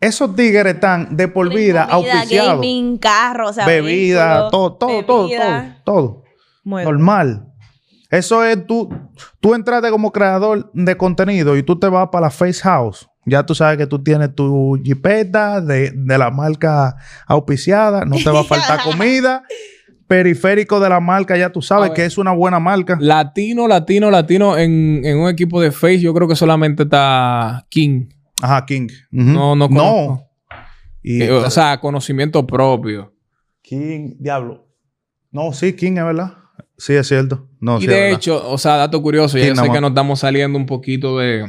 [0.00, 2.54] esos tigres están de por vida auspiciados.
[2.54, 6.24] gaming, carro, o sea, Bebida, vehículo, todo, todo, todo, todo, todo.
[6.64, 7.46] Normal.
[8.10, 8.88] Eso es tú,
[9.40, 13.08] tú entraste como creador de contenido y tú te vas para la Face House.
[13.26, 18.30] Ya tú sabes que tú tienes tu jipeta de, de la marca auspiciada, no te
[18.30, 19.44] va a faltar comida.
[20.08, 21.96] Periférico de la marca, ya tú sabes ver.
[21.96, 22.96] que es una buena marca.
[22.98, 24.58] Latino, latino, latino.
[24.58, 28.08] En, en un equipo de Face, yo creo que solamente está King.
[28.42, 28.88] Ajá, King.
[29.10, 30.26] No, no conozco.
[31.02, 33.12] Y, Eh, o sea, conocimiento propio.
[33.62, 34.66] King, diablo.
[35.30, 36.34] No, sí, King es verdad.
[36.76, 37.48] Sí, es cierto.
[37.60, 38.16] No, y sí, de es verdad.
[38.18, 41.46] hecho, o sea, dato curioso, ya yo sé que nos estamos saliendo un poquito de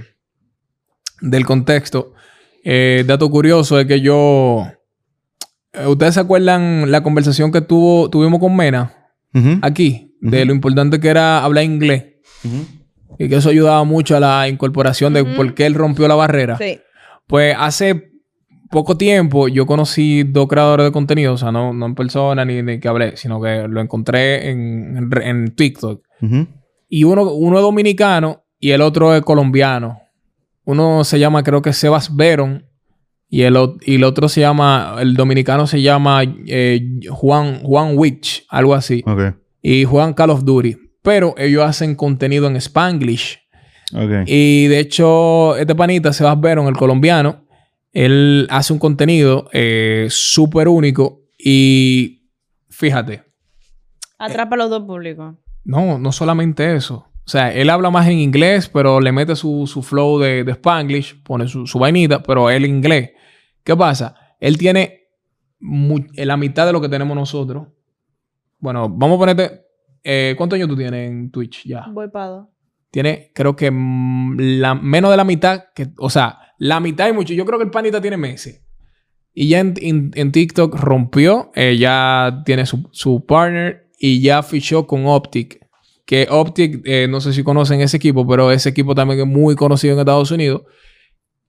[1.22, 2.14] del contexto.
[2.64, 4.66] Eh, dato curioso es que yo.
[5.74, 8.94] eh, ¿Ustedes se acuerdan la conversación que tuvo, tuvimos con Mena
[9.62, 10.16] aquí?
[10.20, 12.06] De lo importante que era hablar inglés.
[12.44, 12.66] ujú.
[13.22, 15.36] Y que eso ayudaba mucho a la incorporación de Ujú.
[15.36, 16.58] por qué él rompió la barrera.
[16.58, 16.80] Sí.
[17.28, 18.12] Pues hace
[18.72, 22.64] poco tiempo yo conocí dos creadores de contenido, o sea, no, no en persona ni,
[22.64, 26.02] ni que hablé, sino que lo encontré en, en, TikTok.
[26.90, 30.00] Y uno, uno es dominicano y el otro es colombiano.
[30.64, 32.66] Uno se llama, creo que Sebas Veron.
[33.30, 33.56] Y el,
[33.86, 39.04] y el otro se llama, el dominicano se llama eh, Juan, Juan Witch, algo así.
[39.62, 40.76] Y juegan Call of Duty.
[41.02, 43.40] Pero ellos hacen contenido en Spanglish.
[43.94, 44.28] Ok.
[44.28, 47.46] Y de hecho, este panita, Sebas Veron, el colombiano,
[47.92, 51.22] él hace un contenido eh, súper único.
[51.38, 52.30] Y
[52.70, 53.24] fíjate,
[54.18, 55.36] Atrapa a los dos públicos.
[55.64, 57.08] no, no solamente eso.
[57.26, 60.52] O sea, él habla más en inglés, pero le mete su, su flow de, de
[60.54, 63.12] Spanglish, pone su, su vainita, pero él inglés.
[63.64, 64.16] ¿Qué pasa?
[64.40, 65.08] Él tiene
[65.60, 67.68] la mitad de lo que tenemos nosotros.
[68.60, 69.62] Bueno, vamos a ponerte.
[70.04, 71.86] Eh, ¿Cuántos años tú tienes en Twitch ya?
[71.92, 72.48] Voy para dos.
[72.92, 75.64] Tiene, creo que mm, la, menos de la mitad.
[75.76, 77.34] Que, o sea, la mitad y mucho.
[77.34, 78.62] Yo creo que el panita tiene meses.
[79.34, 81.52] Y ya en, en- en TikTok rompió.
[81.56, 85.60] eh, ya tiene su, su partner y ya fichó con Optic.
[86.06, 89.56] Que Optic, eh, no sé si conocen ese equipo, pero ese equipo también es muy
[89.56, 90.64] conocido en Estados Unidos.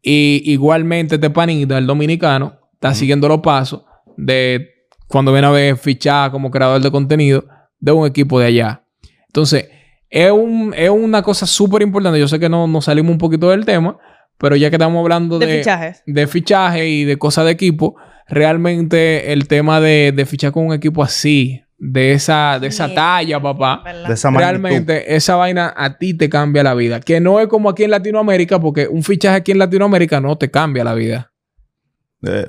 [0.00, 3.82] Y igualmente este panita, el dominicano, está siguiendo los pasos
[4.16, 4.68] de
[5.08, 7.44] cuando viene a ver fichar como creador de contenido
[7.82, 8.84] de un equipo de allá.
[9.26, 9.68] Entonces,
[10.08, 12.18] es, un- es una cosa súper importante.
[12.18, 13.98] Yo sé que no nos salimos un poquito del tema,
[14.38, 16.02] pero ya que estamos hablando De de, fichajes.
[16.06, 17.96] de fichaje y de cosas de equipo,
[18.28, 23.40] realmente el tema de, de fichar con un equipo así, de esa, de esa talla,
[23.42, 23.82] papá.
[24.46, 27.00] Realmente esa vaina a ti te cambia la vida.
[27.00, 30.50] Que no es como aquí en Latinoamérica, porque un fichaje aquí en Latinoamérica no te
[30.50, 31.32] cambia la vida.
[32.24, 32.46] Eh,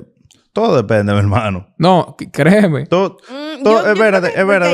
[0.54, 1.68] todo depende, mi hermano.
[1.78, 2.86] No, créeme.
[2.86, 4.72] Todo, Mm, todo, espérate, espérate,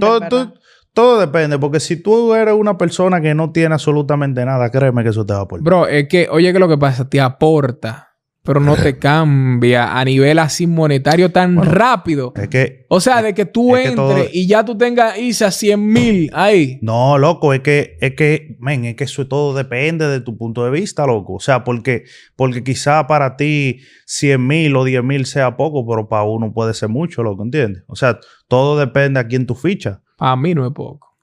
[0.00, 0.54] todo-
[0.94, 5.08] todo depende, porque si tú eres una persona que no tiene absolutamente nada, créeme que
[5.08, 5.64] eso te va a aportar.
[5.64, 8.11] Bro, es que, oye, que lo que pasa, te aporta,
[8.44, 12.32] pero no te cambia a nivel así monetario tan Bueno, rápido.
[12.36, 15.50] Es que, O sea, de que tú que entres todo- y ya tú tengas ISA
[15.50, 16.78] 100 mil ahí.
[16.82, 20.64] no, loco, es que, es que, men, es que eso todo depende de tu punto
[20.64, 21.34] de vista, loco.
[21.34, 26.08] O sea, porque, porque quizá para ti 100 mil o 10 mil sea poco, pero
[26.08, 27.84] para uno puede ser mucho, loco, ¿entiendes?
[27.86, 28.18] O sea,
[28.48, 29.98] todo depende a quién tú fichas.
[30.18, 31.16] A mí no es poco.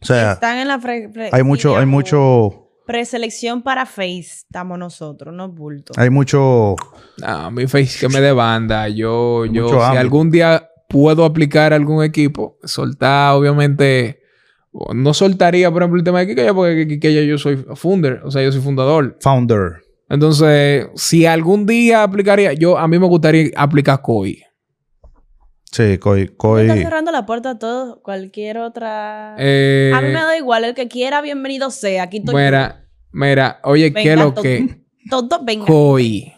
[0.00, 0.80] O sea, Están en la
[1.32, 4.44] hay mucho, hay mucho, Preselección para Face.
[4.46, 5.92] Estamos nosotros, no bulto.
[5.98, 6.74] hay mucho,
[7.18, 8.88] No, mi face que me de banda.
[8.88, 9.98] Yo, yo, si hambre.
[9.98, 14.22] algún día puedo aplicar algún equipo, soltar, obviamente,
[14.94, 18.42] no soltaría, por ejemplo, el tema de Kikaya, porque Kikaya yo soy funder, o sea,
[18.42, 19.18] yo soy fundador.
[19.20, 19.82] founder.
[20.08, 24.44] Entonces, si algún día aplicaría, yo, a mí me gustaría aplicar COI.
[25.70, 26.66] Sí, Coy, Está Coy.
[26.68, 29.36] cerrando la puerta a todo, cualquier otra.
[29.38, 32.04] Eh, a mí me da igual, el que quiera, bienvenido sea.
[32.04, 32.34] Aquí estoy.
[32.34, 34.82] mira, mira, oye, ¿qué es Venga, lo to- que?
[35.10, 35.66] Todo, venga.
[35.66, 36.32] COI.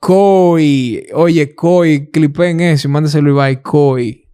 [0.00, 1.06] COI.
[1.14, 4.28] Oye, COI, clipen eso y mándeselo a Ibai, COI.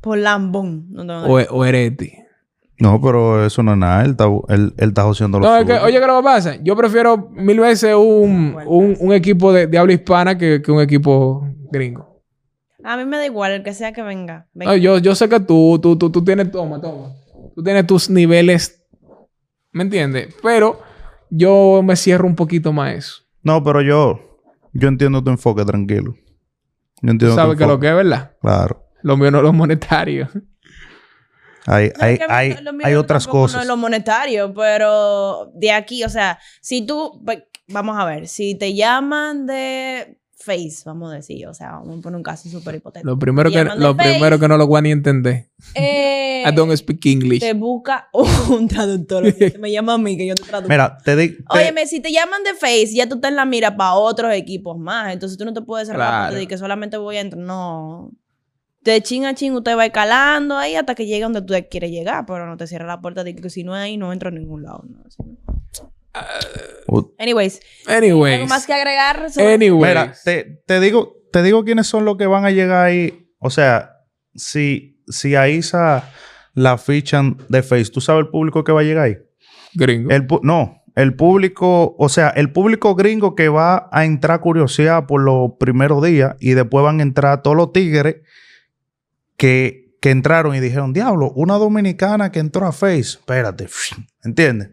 [0.00, 0.86] Por lambón.
[0.90, 1.32] No, no, no.
[1.34, 2.12] O, o Ereti.
[2.78, 4.04] No, pero eso no es nada.
[4.04, 6.22] Él está, él, él está haciendo lo No, es que, oye, ¿qué es lo que
[6.24, 6.56] pasa?
[6.62, 10.80] Yo prefiero mil veces un, un, un equipo de, de habla hispana que, que un
[10.80, 12.09] equipo gringo.
[12.84, 14.46] A mí me da igual, el que sea que venga.
[14.54, 14.72] venga.
[14.72, 17.12] No, yo, yo sé que tú, tú, tú, tú tienes, toma, toma.
[17.54, 18.82] Tú tienes tus niveles,
[19.72, 20.34] ¿me entiendes?
[20.42, 20.80] Pero
[21.30, 23.22] yo me cierro un poquito más eso.
[23.42, 24.20] No, pero yo,
[24.72, 26.14] yo entiendo tu enfoque, tranquilo.
[27.02, 27.86] Yo entiendo tu sabes que lo enfoque.
[27.86, 28.36] que es, ¿verdad?
[28.40, 28.84] Claro.
[29.02, 30.28] Lo mío no es lo monetario.
[31.66, 33.56] Hay, No, hay, hay, lo mío hay no otras cosas.
[33.56, 38.26] No es lo monetario, pero de aquí, o sea, si tú, ve- vamos a ver,
[38.28, 42.48] si te llaman de Face, vamos a decir, o sea, vamos a poner un caso
[42.48, 43.06] súper hipotético.
[43.10, 45.50] Lo primero, que, lo Face, primero que no lo voy a ni entender.
[45.74, 47.40] eh, I don't speak English.
[47.40, 48.08] te busca
[48.48, 49.22] un traductor.
[49.58, 50.70] me llama a mí que yo te traduzco.
[50.70, 51.44] Mira, te digo.
[51.50, 54.78] Óyeme, si te llaman de Face, ya tú estás en la mira para otros equipos
[54.78, 55.12] más.
[55.12, 56.22] Entonces tú no te puedes cerrar la Claro.
[56.28, 57.42] puerta de que solamente voy a entrar.
[57.42, 58.10] No.
[58.82, 62.24] De chin a chin usted va escalando ahí hasta que llegue donde tú quieres llegar,
[62.24, 64.32] pero no te cierra la puerta de que si no es ahí no entro a
[64.32, 64.84] ningún lado.
[64.88, 65.18] no, así
[66.88, 67.12] no.
[67.18, 68.34] Anyways, Anyways.
[68.36, 69.30] ¿algo más que agregar?
[69.30, 69.88] sobre- Anyways.
[69.90, 73.28] Mira, te, te digo, te digo quiénes son los que van a llegar ahí.
[73.38, 73.92] O sea,
[74.34, 76.10] si, si a Isa
[76.54, 79.16] la fichan de Face, ¿tú sabes el público que va a llegar ahí?
[79.74, 80.10] Gringo.
[80.10, 85.20] El, no, el público, o sea, el público gringo que va a entrar curiosidad por
[85.22, 88.16] los primeros días y después van a entrar todos los tigres
[89.36, 93.68] que, que entraron y dijeron, diablo, una dominicana que entró a Face, espérate,
[94.24, 94.70] ¿entiendes?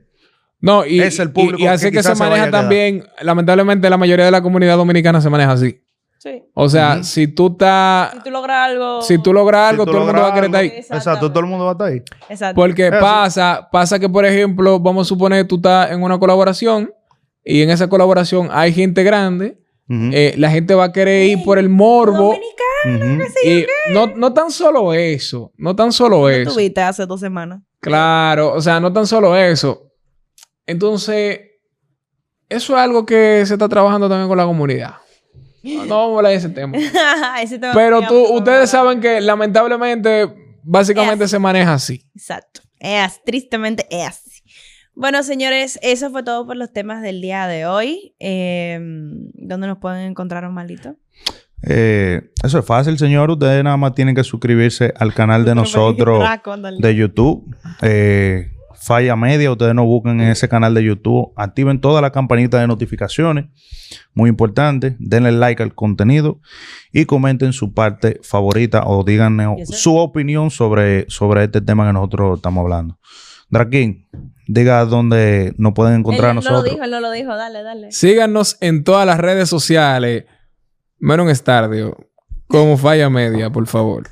[0.60, 3.98] No, y, Es el y- público y así que que, se maneja también, lamentablemente la
[3.98, 5.82] mayoría de la comunidad dominicana se maneja así.
[6.20, 6.44] Sí.
[6.56, 9.02] O sea, si tú estás, Si tú logras algo.
[9.04, 10.68] si tú logras algo, Si tú todo el mundo va a querer estar ahí.
[10.76, 12.02] Exacto, todo el mundo va a estar ahí.
[12.30, 12.56] Exacto.
[12.56, 13.00] Porque Eso.
[13.00, 16.92] pasa, pasa que, por ejemplo, vamos a suponer que tú estás en una colaboración
[17.46, 21.60] y en esa colaboración hay gente grande, eh, la gente va a querer ir por
[21.60, 22.36] el morbo.
[22.84, 23.26] Dominicana.
[23.46, 26.52] Y no, no tan solo eso, no tan solo ¿Qué eso.
[26.54, 27.62] tuviste hace dos semanas?
[27.80, 29.87] Claro, o sea, no tan solo eso.
[30.68, 31.40] Entonces,
[32.50, 34.96] eso es algo que se está trabajando también con la comunidad.
[35.64, 36.78] No, no vamos a hablar de ese tema.
[37.42, 42.04] Ese tema Pero tú, ustedes saben que lamentablemente, básicamente se maneja así.
[42.16, 42.62] Exacto.
[42.80, 44.44] Es así, tristemente es así.
[44.94, 48.16] Bueno, señores, eso fue todo por los temas del día de hoy.
[48.20, 48.80] Eh,
[49.34, 50.96] ¿Dónde nos pueden encontrar, malito?
[51.64, 53.30] Eh, eso es fácil, señor.
[53.32, 56.24] Ustedes nada más tienen que suscribirse al canal de nosotros
[56.80, 57.56] de YouTube.
[57.82, 58.52] Eh,
[58.88, 61.34] Falla Media, ustedes nos buscan en ese canal de YouTube.
[61.36, 63.48] Activen toda la campanita de notificaciones.
[64.14, 64.96] Muy importante.
[64.98, 66.40] Denle like al contenido
[66.94, 71.92] y comenten su parte favorita o díganos Yes, su opinión sobre, sobre este tema que
[71.92, 72.98] nosotros estamos hablando.
[73.50, 74.08] Draquín,
[74.48, 76.64] diga dónde nos pueden encontrar él nosotros.
[76.64, 77.36] No lo dijo, él no lo dijo.
[77.36, 77.92] Dale, dale.
[77.92, 80.24] Síganos en todas las redes sociales.
[80.98, 81.98] Menos en Stardio.
[82.48, 84.08] Como Falla Media, por favor.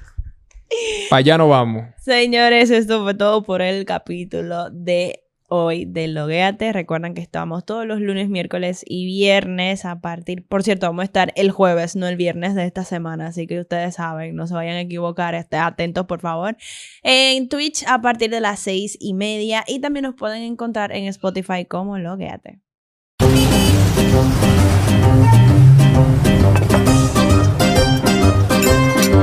[1.09, 1.85] Para allá no vamos.
[1.97, 6.73] Señores, esto fue todo por el capítulo de hoy de Logueate.
[6.73, 10.45] Recuerden que estamos todos los lunes, miércoles y viernes a partir.
[10.47, 13.27] Por cierto, vamos a estar el jueves, no el viernes de esta semana.
[13.27, 15.35] Así que ustedes saben, no se vayan a equivocar.
[15.35, 16.57] Estén atentos, por favor.
[17.03, 19.63] En Twitch a partir de las seis y media.
[19.67, 22.59] Y también nos pueden encontrar en Spotify como Logueate.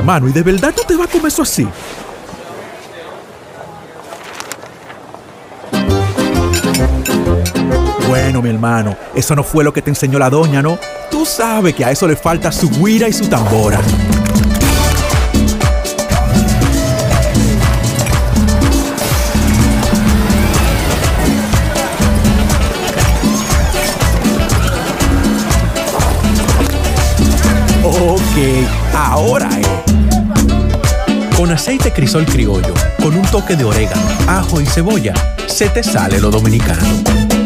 [0.05, 1.67] Mano, ¿y de verdad tú te vas a comer eso así?
[8.09, 10.79] Bueno, mi hermano, eso no fue lo que te enseñó la doña, ¿no?
[11.11, 13.81] Tú sabes que a eso le falta su guira y su tambora.
[27.85, 29.92] Ok, ahora es.
[31.37, 35.15] Con aceite crisol criollo, con un toque de orégano, ajo y cebolla,
[35.47, 37.42] se te sale lo dominicano.